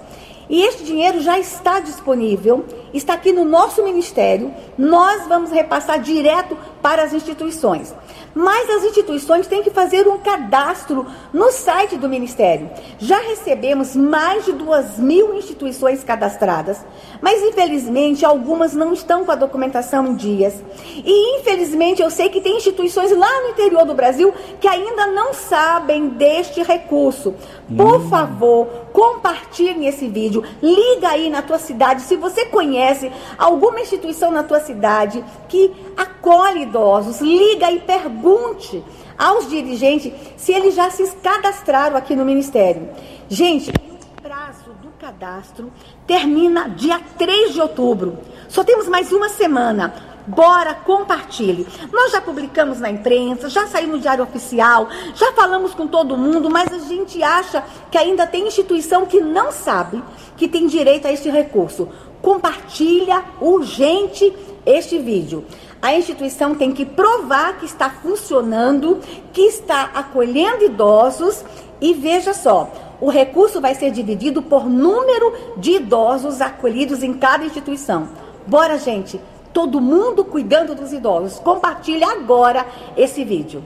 E 0.49 0.61
este 0.61 0.83
dinheiro 0.83 1.21
já 1.21 1.39
está 1.39 1.79
disponível, 1.79 2.65
está 2.93 3.13
aqui 3.13 3.31
no 3.31 3.43
nosso 3.43 3.83
ministério. 3.83 4.53
Nós 4.77 5.27
vamos 5.27 5.51
repassar 5.51 5.99
direto 5.99 6.57
para 6.81 7.03
as 7.03 7.13
instituições. 7.13 7.93
Mas 8.35 8.69
as 8.69 8.83
instituições 8.83 9.47
têm 9.47 9.63
que 9.63 9.69
fazer 9.69 10.05
um 10.09 10.17
cadastro 10.17 11.05
no 11.31 11.51
site 11.53 11.95
do 11.95 12.09
Ministério. 12.09 12.69
Já 12.99 13.17
recebemos 13.19 13.95
mais 13.95 14.43
de 14.43 14.51
duas 14.51 14.99
mil 14.99 15.33
instituições 15.35 16.03
cadastradas, 16.03 16.77
mas 17.21 17.41
infelizmente 17.41 18.25
algumas 18.25 18.73
não 18.73 18.91
estão 18.91 19.23
com 19.23 19.31
a 19.31 19.35
documentação 19.35 20.05
em 20.05 20.15
dias. 20.15 20.53
E 20.97 21.39
infelizmente 21.39 22.01
eu 22.01 22.09
sei 22.09 22.27
que 22.27 22.41
tem 22.41 22.57
instituições 22.57 23.11
lá 23.15 23.41
no 23.43 23.49
interior 23.49 23.85
do 23.85 23.93
Brasil 23.93 24.33
que 24.59 24.67
ainda 24.67 25.07
não 25.07 25.33
sabem 25.33 26.09
deste 26.09 26.61
recurso. 26.61 27.33
Por 27.75 28.01
hum. 28.01 28.09
favor, 28.09 28.67
compartilhem 28.91 29.87
esse 29.87 30.07
vídeo. 30.07 30.43
Liga 30.61 31.09
aí 31.09 31.29
na 31.29 31.41
tua 31.41 31.57
cidade, 31.57 32.01
se 32.01 32.15
você 32.15 32.45
conhece 32.45 33.11
alguma 33.37 33.79
instituição 33.79 34.29
na 34.29 34.43
tua 34.43 34.59
cidade 34.59 35.23
que 35.47 35.71
acolhe 35.97 36.63
idosos, 36.63 37.21
liga 37.21 37.71
e 37.71 37.79
pergunte 38.25 38.83
aos 39.15 39.47
dirigentes 39.47 40.11
se 40.35 40.51
eles 40.51 40.73
já 40.73 40.89
se 40.89 41.07
cadastraram 41.17 41.95
aqui 41.95 42.15
no 42.15 42.25
Ministério. 42.25 42.89
Gente, 43.29 43.69
o 43.69 44.21
prazo 44.21 44.71
do 44.81 44.89
cadastro 44.99 45.71
termina 46.07 46.67
dia 46.69 46.99
3 47.17 47.53
de 47.53 47.61
outubro. 47.61 48.17
Só 48.49 48.63
temos 48.63 48.87
mais 48.87 49.11
uma 49.11 49.29
semana. 49.29 49.93
Bora, 50.25 50.73
compartilhe. 50.73 51.67
Nós 51.93 52.11
já 52.11 52.19
publicamos 52.19 52.79
na 52.79 52.89
imprensa, 52.89 53.47
já 53.47 53.67
saiu 53.67 53.89
no 53.89 53.99
Diário 53.99 54.23
Oficial, 54.23 54.89
já 55.13 55.31
falamos 55.33 55.75
com 55.75 55.85
todo 55.85 56.17
mundo, 56.17 56.49
mas 56.49 56.73
a 56.73 56.79
gente 56.79 57.21
acha 57.21 57.63
que 57.91 57.97
ainda 57.97 58.25
tem 58.25 58.47
instituição 58.47 59.05
que 59.05 59.21
não 59.21 59.51
sabe 59.51 60.03
que 60.35 60.47
tem 60.47 60.65
direito 60.65 61.07
a 61.07 61.11
este 61.11 61.29
recurso. 61.29 61.87
Compartilha 62.23 63.23
urgente 63.39 64.33
este 64.65 64.97
vídeo. 64.97 65.45
A 65.85 65.95
instituição 65.95 66.55
tem 66.55 66.71
que 66.71 66.83
provar 66.83 67.59
que 67.59 67.65
está 67.67 67.91
funcionando, 67.91 68.99
que 69.31 69.41
está 69.41 69.91
acolhendo 69.93 70.63
idosos 70.63 71.45
e 71.79 71.93
veja 71.93 72.33
só, 72.33 72.73
o 72.99 73.07
recurso 73.07 73.61
vai 73.61 73.75
ser 73.75 73.91
dividido 73.91 74.41
por 74.41 74.67
número 74.67 75.31
de 75.57 75.73
idosos 75.73 76.41
acolhidos 76.41 77.03
em 77.03 77.13
cada 77.13 77.45
instituição. 77.45 78.07
Bora, 78.47 78.79
gente, 78.79 79.21
todo 79.53 79.79
mundo 79.79 80.25
cuidando 80.25 80.73
dos 80.73 80.91
idosos. 80.91 81.37
Compartilhe 81.37 82.03
agora 82.03 82.65
esse 82.97 83.23
vídeo. 83.23 83.63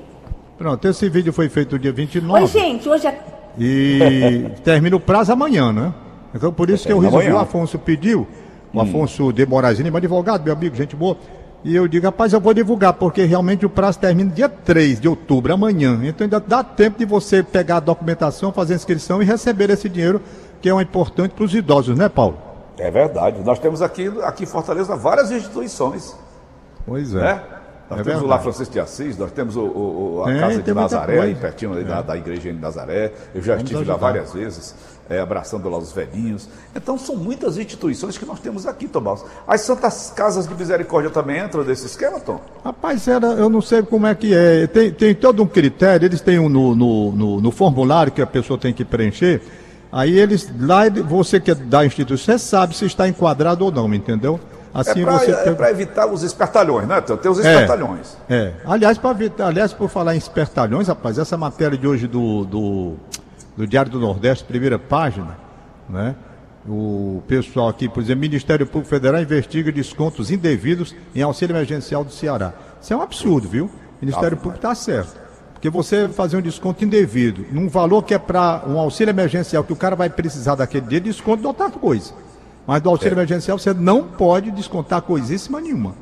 Pronto, 0.58 0.86
esse 0.90 1.08
vídeo 1.08 1.32
foi 1.32 1.48
feito 1.48 1.72
no 1.72 1.80
dia 1.80 1.94
29. 1.94 2.42
Oi, 2.42 2.48
gente, 2.48 2.90
hoje 2.90 3.08
é... 3.08 3.18
E 3.58 4.52
termina 4.62 4.98
o 4.98 5.00
prazo 5.00 5.32
amanhã, 5.32 5.72
né? 5.72 5.94
Então 6.36 6.52
por 6.52 6.70
isso 6.70 6.86
que 6.86 6.92
eu 6.92 7.00
resolvi, 7.00 7.32
o 7.32 7.40
Afonso 7.40 7.80
pediu, 7.80 8.28
o 8.74 8.78
hum. 8.78 8.82
Afonso 8.82 9.32
de 9.32 9.46
Moraes 9.46 9.80
meu 9.80 9.96
advogado, 9.96 10.44
meu 10.44 10.52
amigo, 10.52 10.76
gente 10.76 10.98
boa, 10.98 11.16
e 11.64 11.76
eu 11.76 11.88
digo, 11.88 12.06
rapaz, 12.06 12.32
eu 12.32 12.40
vou 12.40 12.54
divulgar, 12.54 12.94
porque 12.94 13.24
realmente 13.24 13.66
o 13.66 13.70
prazo 13.70 14.00
termina 14.00 14.32
dia 14.32 14.48
3 14.48 15.02
de 15.02 15.08
outubro, 15.10 15.54
amanhã. 15.54 16.00
Então 16.04 16.24
ainda 16.24 16.40
dá 16.40 16.64
tempo 16.64 16.98
de 17.00 17.06
você 17.06 17.44
pegar 17.44 17.78
a 17.78 17.82
documentação, 17.82 18.52
fazer 18.54 18.74
a 18.74 18.76
inscrição 18.78 19.22
e 19.22 19.26
receber 19.26 19.70
esse 19.70 19.90
dinheiro, 19.90 20.22
que 20.62 20.70
é 20.70 20.74
um 20.74 20.80
importante 20.80 21.32
para 21.32 21.44
os 21.44 21.54
idosos, 21.54 21.98
né, 21.98 22.08
Paulo? 22.08 22.38
É 22.78 22.90
verdade. 22.90 23.42
Nós 23.44 23.60
temos 23.60 23.82
aqui, 23.82 24.10
aqui 24.24 24.44
em 24.44 24.48
Fortaleza 24.48 24.96
várias 24.96 25.32
instituições. 25.32 26.16
Pois 26.86 27.14
é. 27.14 27.20
Né? 27.20 27.42
Nós 27.90 28.02
é 28.02 28.04
temos 28.04 28.06
verdade. 28.06 28.26
o 28.26 28.28
Lá 28.28 28.40
Francisco 28.40 28.74
de 28.74 28.80
Assis, 28.80 29.18
nós 29.18 29.32
temos 29.32 29.56
o, 29.58 29.64
o 29.64 30.24
a 30.24 30.40
Casa 30.40 30.62
de 30.62 30.74
Nazaré, 30.74 31.20
aí 31.20 31.36
pertinho 31.36 31.78
é. 31.78 31.84
da, 31.84 32.02
da 32.02 32.16
igreja 32.16 32.54
de 32.54 32.60
Nazaré. 32.60 33.12
Eu 33.34 33.42
já 33.42 33.56
Vamos 33.56 33.64
estive 33.64 33.82
ajudar. 33.82 33.94
lá 33.94 34.00
várias 34.00 34.32
vezes, 34.32 34.76
é, 35.10 35.20
abraçando 35.20 35.68
lá 35.68 35.78
os 35.78 35.92
velhinhos. 35.92 36.48
Então 36.76 36.98
são 36.98 37.16
muitas 37.16 37.58
instituições 37.58 38.18
que 38.18 38.26
nós 38.26 38.40
temos 38.40 38.68
aqui, 38.68 38.88
Tomás. 38.88 39.24
As 39.48 39.62
Santas 39.62 40.14
Casas 40.16 40.48
de 40.48 40.54
Misericórdia 40.54 41.10
também 41.10 41.44
entram 41.44 41.64
nesse 41.64 41.88
esquema, 41.88 42.20
Tom? 42.20 42.40
Rapaz, 42.64 43.08
era, 43.08 43.28
eu 43.28 43.50
não 43.50 43.62
sei 43.62 43.82
como 43.82 44.06
é 44.06 44.14
que 44.14 44.34
é. 44.34 44.68
Tem, 44.68 44.92
tem 44.92 45.16
todo 45.16 45.42
um 45.42 45.48
critério, 45.48 46.06
eles 46.06 46.22
têm 46.22 46.38
um 46.38 46.48
no, 46.48 46.76
no, 46.76 47.12
no, 47.12 47.42
no 47.42 47.52
formulário 47.52 48.12
que 48.12 48.22
a 48.22 48.28
pessoa 48.28 48.60
tem 48.60 48.74
que 48.74 48.86
preencher. 48.86 49.42
Aí 49.92 50.20
eles, 50.20 50.52
lá 50.60 50.84
você 50.90 51.40
que 51.40 51.50
é 51.50 51.56
da 51.56 51.84
instituição, 51.84 52.38
você 52.38 52.46
sabe 52.46 52.76
se 52.76 52.86
está 52.86 53.08
enquadrado 53.08 53.66
ou 53.66 53.72
não, 53.72 53.92
entendeu? 53.94 54.40
Assim 54.72 55.02
é 55.02 55.04
para 55.04 55.18
você. 55.18 55.32
é 55.32 55.72
evitar 55.72 56.06
os 56.06 56.22
espertalhões, 56.22 56.88
né? 56.88 57.02
Tem 57.02 57.32
os 57.32 57.40
espertalhões. 57.40 58.16
É. 58.30 58.36
é. 58.36 58.54
Aliás, 58.66 59.00
para 59.00 59.18
aliás, 59.40 59.74
por 59.74 59.90
falar 59.90 60.14
em 60.14 60.18
espertalhões, 60.20 60.88
rapaz, 60.88 61.18
essa 61.18 61.36
matéria 61.36 61.76
de 61.76 61.88
hoje 61.88 62.08
do, 62.08 62.46
do, 62.46 62.94
do 63.60 63.68
Diário 63.68 63.92
do 63.92 64.00
Nordeste, 64.00 64.46
primeira 64.46 64.80
página, 64.80 65.38
né? 65.90 66.16
O 66.66 67.22
pessoal 67.28 67.68
aqui, 67.68 67.90
por 67.90 68.02
exemplo, 68.02 68.22
Ministério 68.22 68.66
Público 68.66 68.90
Federal 68.90 69.22
investiga 69.22 69.70
descontos 69.70 70.32
indevidos 70.32 70.96
em 71.14 71.22
auxílio 71.22 71.54
emergencial 71.54 72.06
do 72.06 72.12
Ceará. 72.12 72.54
Isso 72.82 72.94
é 72.94 72.96
um 72.96 73.02
absurdo, 73.02 73.50
viu? 73.50 73.66
O 73.66 73.72
Ministério 74.00 74.38
Público 74.38 74.60
está 74.60 74.74
certo. 74.74 75.20
Porque 75.52 75.70
você 75.70 76.08
fazer 76.08 76.38
um 76.38 76.42
desconto 76.42 76.86
indevido 76.86 77.46
num 77.52 77.68
valor 77.68 78.02
que 78.04 78.14
é 78.14 78.18
para 78.18 78.64
um 78.66 78.80
auxílio 78.80 79.12
emergencial, 79.12 79.62
que 79.62 79.74
o 79.74 79.76
cara 79.76 79.94
vai 79.94 80.10
precisar 80.10 80.56
daquele 80.56 80.86
dia, 80.86 81.02
desconto 81.02 81.42
de 81.42 81.48
outra 81.48 81.70
coisa. 81.70 82.14
Mas 82.66 82.82
do 82.82 82.90
auxílio 82.90 83.12
é. 83.12 83.18
emergencial 83.18 83.60
você 83.60 83.74
não 83.74 84.04
pode 84.04 84.52
descontar 84.52 85.02
coisíssima 85.02 85.60
nenhuma. 85.60 85.96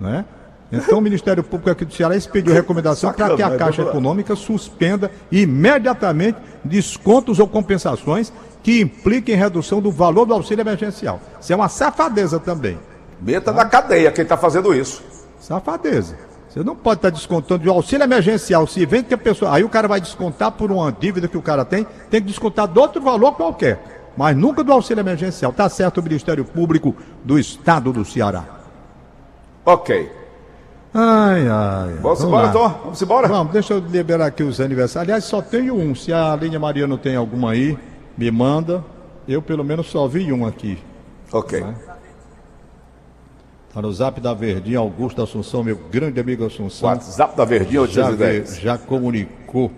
Né? 0.00 0.24
Então 0.70 0.98
o 0.98 1.00
Ministério 1.00 1.44
Público 1.44 1.70
aqui 1.70 1.84
do 1.84 1.94
Ceará 1.94 2.16
expediu 2.16 2.52
recomendação 2.52 3.12
para 3.12 3.36
que 3.36 3.42
a 3.42 3.56
Caixa 3.56 3.82
Econômica 3.82 4.34
suspenda 4.34 5.10
imediatamente 5.30 6.38
descontos 6.64 7.38
ou 7.38 7.46
compensações 7.46 8.32
que 8.62 8.80
impliquem 8.80 9.36
redução 9.36 9.80
do 9.80 9.92
valor 9.92 10.24
do 10.24 10.34
auxílio 10.34 10.62
emergencial. 10.62 11.20
Isso 11.40 11.52
é 11.52 11.56
uma 11.56 11.68
safadeza 11.68 12.40
também. 12.40 12.78
Meta 13.20 13.52
tá? 13.52 13.52
na 13.52 13.64
cadeia 13.64 14.10
quem 14.10 14.24
está 14.24 14.36
fazendo 14.36 14.74
isso. 14.74 15.02
Safadeza. 15.38 16.16
Você 16.48 16.64
não 16.64 16.74
pode 16.74 16.98
estar 16.98 17.10
tá 17.10 17.14
descontando 17.14 17.62
de 17.62 17.68
auxílio 17.68 18.02
emergencial. 18.02 18.66
Se 18.66 18.84
vem 18.84 19.04
que 19.04 19.14
a 19.14 19.18
pessoa. 19.18 19.54
Aí 19.54 19.62
o 19.62 19.68
cara 19.68 19.86
vai 19.86 20.00
descontar 20.00 20.50
por 20.50 20.72
uma 20.72 20.90
dívida 20.90 21.28
que 21.28 21.36
o 21.36 21.42
cara 21.42 21.64
tem, 21.64 21.86
tem 22.10 22.20
que 22.20 22.26
descontar 22.26 22.66
de 22.66 22.78
outro 22.78 23.00
valor 23.00 23.32
qualquer 23.32 23.96
mas 24.16 24.34
nunca 24.34 24.64
do 24.64 24.72
auxílio 24.72 25.02
emergencial. 25.02 25.50
Está 25.50 25.68
certo 25.68 25.98
o 25.98 26.02
Ministério 26.02 26.44
Público 26.44 26.96
do 27.22 27.38
Estado 27.38 27.92
do 27.92 28.04
Ceará. 28.04 28.44
Ok. 29.64 30.10
Ai, 30.94 31.46
ai. 31.48 31.94
Vamos, 32.00 32.22
embora, 32.22 32.48
então? 32.48 32.68
Vamos 32.84 33.02
embora? 33.02 33.28
Vamos, 33.28 33.52
deixa 33.52 33.74
eu 33.74 33.78
liberar 33.78 34.26
aqui 34.26 34.42
os 34.42 34.60
aniversários. 34.60 35.08
Aliás, 35.08 35.24
só 35.24 35.42
tenho 35.42 35.74
um. 35.74 35.94
Se 35.94 36.12
a 36.12 36.34
linha 36.36 36.58
Maria 36.58 36.86
não 36.86 36.96
tem 36.96 37.16
alguma 37.16 37.52
aí, 37.52 37.76
me 38.16 38.30
manda. 38.30 38.82
Eu, 39.28 39.42
pelo 39.42 39.64
menos, 39.64 39.88
só 39.88 40.06
vi 40.06 40.32
um 40.32 40.46
aqui. 40.46 40.78
Ok. 41.32 41.60
Né? 41.60 41.74
Tá 43.74 43.82
no 43.82 43.92
zap 43.92 44.20
da 44.20 44.32
Verdinha, 44.32 44.78
Augusto 44.78 45.20
Assunção, 45.20 45.62
meu 45.62 45.76
grande 45.76 46.18
amigo 46.18 46.46
Assunção. 46.46 46.88
WhatsApp 46.88 47.36
da 47.36 47.44
Verdinha, 47.44 47.86
já, 47.86 48.10
já 48.60 48.78
comunicou. 48.78 49.70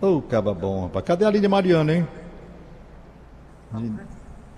Ô, 0.00 0.06
oh, 0.06 0.22
caba 0.22 0.54
bom, 0.54 0.84
rapaz. 0.84 1.04
Cadê 1.04 1.24
a 1.24 1.30
linha 1.30 1.48
Mariana, 1.48 1.92
hein? 1.92 2.08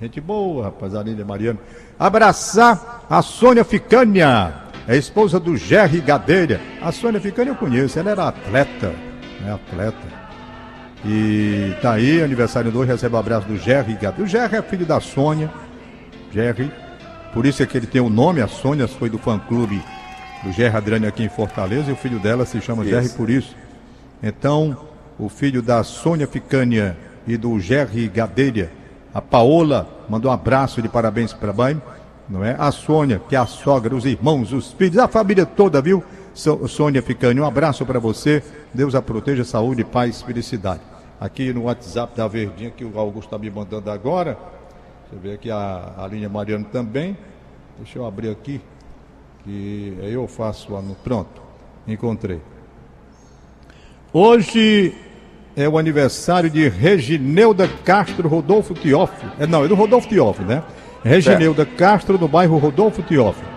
Gente 0.01 0.21
boa, 0.21 0.65
rapaz, 0.67 0.95
a 0.95 1.03
Lília 1.03 1.25
Mariano. 1.25 1.59
Abraçar 1.99 3.05
a 3.11 3.21
Sônia 3.21 3.65
Ficânia, 3.65 4.55
é 4.89 4.97
esposa 4.97 5.39
do 5.39 5.57
Jerry 5.57 6.01
Gadeira. 6.01 6.61
A 6.81 6.91
Sônia 6.91 7.21
Ficânia 7.21 7.51
eu 7.51 7.55
conheço, 7.55 7.99
ela 7.99 8.11
era 8.11 8.29
atleta, 8.29 8.95
né? 9.41 9.53
Atleta. 9.53 10.19
E 11.05 11.75
tá 11.81 11.93
aí, 11.93 12.23
aniversário 12.23 12.73
do 12.73 12.81
hoje, 12.81 12.91
recebe 12.91 13.15
o 13.15 13.19
abraço 13.19 13.47
do 13.47 13.59
Jerry 13.59 13.93
Gadeira. 13.93 14.25
O 14.25 14.27
Jerry 14.27 14.57
é 14.57 14.63
filho 14.63 14.87
da 14.87 14.99
Sônia. 14.99 15.51
Jerry, 16.33 16.73
por 17.33 17.45
isso 17.45 17.63
é 17.63 17.67
que 17.67 17.77
ele 17.77 17.87
tem 17.87 18.01
o 18.01 18.09
nome, 18.09 18.41
a 18.41 18.49
Sônia 18.49 18.89
foi 18.89 19.11
do 19.11 19.19
fã-clube 19.19 19.81
do 20.43 20.53
Jerry 20.53 20.77
Adriane 20.77 21.07
aqui 21.07 21.23
em 21.23 21.29
Fortaleza, 21.29 21.91
e 21.91 21.93
o 21.93 21.97
filho 21.97 22.19
dela 22.19 22.47
se 22.47 22.61
chama 22.61 22.83
isso. 22.83 22.91
Jerry 22.91 23.09
por 23.11 23.29
isso. 23.29 23.55
Então, 24.23 24.89
o 25.19 25.29
filho 25.29 25.61
da 25.61 25.85
Sônia 25.85 26.27
Ficânia 26.27 26.97
e 27.27 27.37
do 27.37 27.61
Jerry 27.61 28.09
Gadeira 28.09 28.71
a 29.13 29.21
Paola 29.21 29.89
mandou 30.09 30.31
um 30.31 30.35
abraço 30.35 30.81
de 30.83 30.89
parabéns 30.89 31.33
para 31.33 31.51
a 31.51 31.55
mãe, 31.55 31.83
não 32.29 32.45
é? 32.45 32.55
A 32.59 32.71
Sônia, 32.71 33.21
que 33.29 33.35
é 33.35 33.39
a 33.39 33.47
sogra, 33.47 33.95
os 33.95 34.05
irmãos, 34.05 34.53
os 34.53 34.73
filhos, 34.73 34.99
a 34.99 35.09
família 35.09 35.47
toda, 35.47 35.81
viu? 35.81 36.03
Sônia 36.35 37.03
Ficani, 37.03 37.41
um 37.41 37.45
abraço 37.45 37.85
para 37.85 37.99
você. 37.99 38.43
Deus 38.73 38.95
a 38.95 39.03
proteja, 39.03 39.45
saúde, 39.45 39.83
paz, 39.85 40.23
felicidade. 40.23 40.81
Aqui 41.21 41.53
no 41.53 41.65
WhatsApp 41.65 42.17
da 42.17 42.29
Verdinha, 42.29 42.71
que 42.71 42.85
o 42.85 42.97
Augusto 42.99 43.27
está 43.27 43.39
me 43.39 43.51
mandando 43.51 43.91
agora. 43.91 44.39
Você 45.11 45.17
vê 45.21 45.33
aqui 45.33 45.51
a, 45.51 45.95
a 45.97 46.07
linha 46.07 46.29
Mariano 46.29 46.67
também. 46.67 47.17
Deixa 47.79 47.99
eu 47.99 48.07
abrir 48.07 48.29
aqui, 48.29 48.61
que 49.43 49.97
eu 50.01 50.29
faço 50.29 50.77
a. 50.77 50.83
Pronto, 51.03 51.43
encontrei. 51.87 52.41
Hoje 54.13 54.95
é 55.57 55.69
o 55.69 55.77
aniversário 55.77 56.49
de 56.49 56.69
Regineuda 56.69 57.67
Castro 57.85 58.29
Rodolfo 58.29 58.75
Teófilo. 58.75 59.33
É, 59.41 59.47
não, 59.47 59.65
é 59.65 59.69
do 59.69 59.75
Rodolfo 59.75 60.09
Teófilo, 60.09 60.47
né? 60.47 60.63
Regineuda 61.05 61.65
certo. 61.65 61.77
Castro, 61.77 62.19
no 62.19 62.29
bairro 62.29 62.59
Rodolfo 62.59 63.03
Teófilo. 63.03 63.49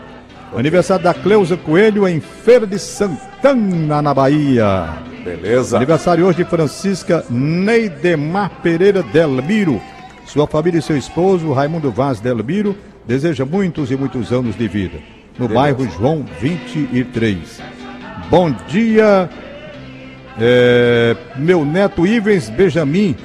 Aniversário 0.56 1.04
da 1.04 1.14
Cleusa 1.14 1.56
Coelho 1.56 2.08
em 2.08 2.20
Feira 2.20 2.68
de 2.68 2.78
Santana, 2.78 4.02
na 4.02 4.14
Bahia. 4.14 4.90
Beleza. 5.24 5.78
Aniversário 5.78 6.26
hoje 6.26 6.44
de 6.44 6.50
Francisca 6.50 7.24
Neidemar 7.30 8.50
Pereira 8.62 9.02
Delmiro. 9.02 9.82
Sua 10.26 10.46
família 10.48 10.80
e 10.80 10.82
seu 10.82 10.98
esposo, 10.98 11.52
Raimundo 11.54 11.92
Vaz 11.92 12.20
Delmiro, 12.20 12.76
deseja 13.06 13.46
muitos 13.46 13.92
e 13.92 13.96
muitos 13.96 14.32
anos 14.32 14.58
de 14.58 14.68
vida. 14.68 15.00
No 15.38 15.48
Beleza. 15.48 15.54
bairro 15.54 15.90
João 15.90 16.26
23. 16.40 17.62
Bom 18.30 18.52
dia, 18.68 19.30
é, 20.40 21.16
meu 21.36 21.66
neto 21.66 22.06
Ivens 22.06 22.50
Benjamin 22.50 23.16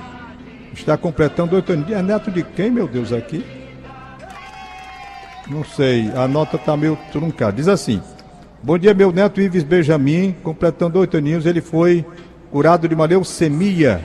está 0.75 0.97
completando 0.97 1.57
oito 1.57 1.73
anos. 1.73 1.91
É 1.91 2.03
neto 2.03 2.31
de 2.31 2.43
quem, 2.43 2.71
meu 2.71 2.87
Deus, 2.87 3.13
aqui? 3.13 3.45
Não 5.49 5.65
sei, 5.65 6.11
a 6.15 6.27
nota 6.27 6.57
está 6.57 6.77
meio 6.77 6.99
truncada. 7.13 7.53
Diz 7.53 7.69
assim: 7.69 8.01
Bom 8.63 8.77
dia, 8.79 8.93
meu 8.95 9.13
neto 9.13 9.41
Ives 9.41 9.63
Benjamin, 9.63 10.35
completando 10.43 10.99
oito 10.99 11.17
aninhos, 11.17 11.47
ele 11.47 11.61
foi 11.61 12.05
curado 12.51 12.89
de 12.89 12.95
uma 12.95 13.07
leucemia. 13.07 14.01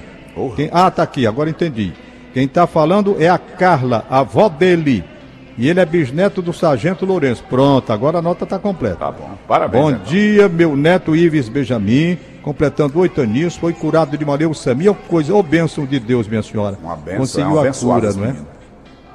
Quem... 0.56 0.70
Ah, 0.72 0.90
tá 0.90 1.04
aqui, 1.04 1.26
agora 1.26 1.50
entendi. 1.50 1.94
Quem 2.34 2.46
está 2.46 2.66
falando 2.66 3.16
é 3.20 3.28
a 3.28 3.38
Carla, 3.38 4.06
a 4.10 4.20
avó 4.20 4.48
dele. 4.48 5.04
E 5.58 5.68
ele 5.68 5.80
é 5.80 5.86
bisneto 5.86 6.42
do 6.42 6.54
Sargento 6.54 7.06
Lourenço. 7.06 7.44
Pronto, 7.50 7.92
agora 7.92 8.20
a 8.20 8.22
nota 8.22 8.46
está 8.46 8.58
completa. 8.58 8.96
Tá 8.96 9.12
bom, 9.12 9.32
parabéns. 9.48 9.84
Bom 9.84 9.90
irmão. 9.90 10.06
dia, 10.06 10.48
meu 10.48 10.76
neto 10.78 11.16
Ives 11.16 11.50
Benjamin 11.50 12.18
completando 12.42 13.00
oito 13.00 13.22
aninhos, 13.22 13.56
foi 13.56 13.74
curado 13.74 14.18
de 14.18 14.24
uma 14.24 14.36
leucemia, 14.36 14.94
coisa, 14.94 15.34
ô 15.34 15.40
oh, 15.40 15.44
bênção 15.44 15.86
de 15.86 16.00
Deus, 16.00 16.28
minha 16.28 16.42
senhora. 16.42 16.78
Uma 16.82 16.96
bênção, 16.96 17.20
Conseguiu 17.20 17.66
é 17.66 17.70
a 17.70 17.74
cura, 17.74 18.14
não 18.14 18.26
é? 18.26 18.36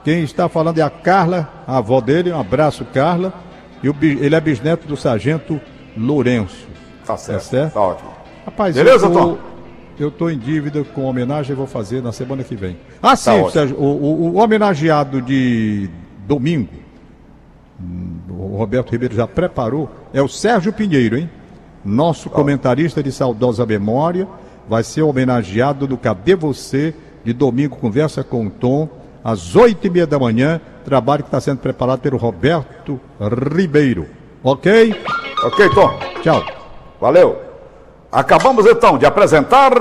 Quem 0.07 0.23
está 0.23 0.49
falando 0.49 0.79
é 0.79 0.83
a 0.83 0.89
Carla, 0.89 1.65
a 1.67 1.79
avó 1.79 2.01
dele, 2.01 2.31
um 2.31 2.39
abraço, 2.39 2.85
Carla. 2.85 3.35
E 3.83 3.89
o, 3.89 3.97
ele 4.01 4.37
é 4.37 4.41
bisneto 4.41 4.87
do 4.87 4.97
sargento 4.97 5.61
Lourenço. 5.97 6.69
Tá 7.05 7.17
certo. 7.17 7.43
Tá, 7.43 7.45
certo? 7.45 7.73
tá 7.73 7.81
ótimo. 7.81 8.11
Rapaz, 8.45 8.77
Beleza, 8.77 9.07
eu 9.07 9.13
tô, 9.13 9.19
Tom? 9.19 9.39
Eu 9.99 10.09
estou 10.11 10.31
em 10.31 10.39
dívida 10.39 10.85
com 10.85 11.07
homenagem 11.07 11.51
e 11.51 11.57
vou 11.57 11.67
fazer 11.67 12.01
na 12.01 12.13
semana 12.13 12.45
que 12.45 12.55
vem. 12.55 12.77
Ah, 13.03 13.11
tá 13.11 13.17
sim, 13.17 13.51
Sérgio, 13.51 13.77
o, 13.77 13.83
o, 13.83 14.35
o 14.35 14.37
homenageado 14.37 15.21
de 15.21 15.91
domingo, 16.25 16.73
o 18.31 18.57
Roberto 18.57 18.93
Ribeiro 18.93 19.17
já 19.17 19.27
preparou, 19.27 19.91
é 20.15 20.23
o 20.23 20.29
Sérgio 20.29 20.73
Pinheiro, 20.73 21.19
hein? 21.19 21.29
Nosso 21.85 22.31
comentarista 22.31 23.03
de 23.03 23.11
saudosa 23.11 23.67
memória 23.67 24.29
vai 24.69 24.85
ser 24.85 25.03
homenageado 25.03 25.89
no 25.89 25.99
Cadê 25.99 26.37
Você 26.37 26.95
de 27.25 27.33
domingo, 27.33 27.75
conversa 27.75 28.23
com 28.23 28.47
o 28.47 28.51
Tom, 28.51 28.89
às 29.27 29.57
oito 29.57 29.85
e 29.89 29.91
meia 29.91 30.07
da 30.07 30.21
manhã, 30.21 30.61
trabalho 30.85 31.25
que 31.25 31.29
está 31.29 31.41
sendo 31.41 31.59
preparado 31.59 31.99
pelo 31.99 32.17
Roberto 32.17 33.01
Ribeiro. 33.53 34.07
Ok? 34.41 34.95
Ok, 35.43 35.69
Tom. 35.71 35.99
Tchau. 36.23 36.45
Valeu. 37.01 37.37
Acabamos 38.13 38.65
então 38.67 38.97
de 38.97 39.05
apresentar. 39.05 39.73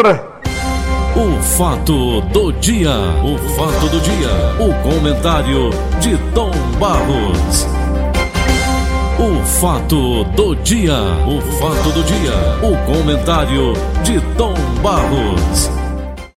O 1.16 1.40
fato 1.44 2.22
do 2.22 2.52
dia. 2.54 2.90
O 3.24 3.38
fato 3.50 3.88
do 3.88 4.00
dia. 4.00 4.30
O 4.60 4.74
comentário 4.82 5.70
de 6.00 6.18
Tom 6.34 6.50
Barros. 6.80 7.68
O 9.20 9.46
fato 9.46 10.24
do 10.24 10.56
dia. 10.56 10.98
O 11.28 11.40
fato 11.60 11.92
do 11.92 12.04
dia. 12.04 12.34
O 12.64 12.76
comentário 12.92 13.74
de 14.04 14.20
Tom 14.36 14.56
Barros. 14.82 15.85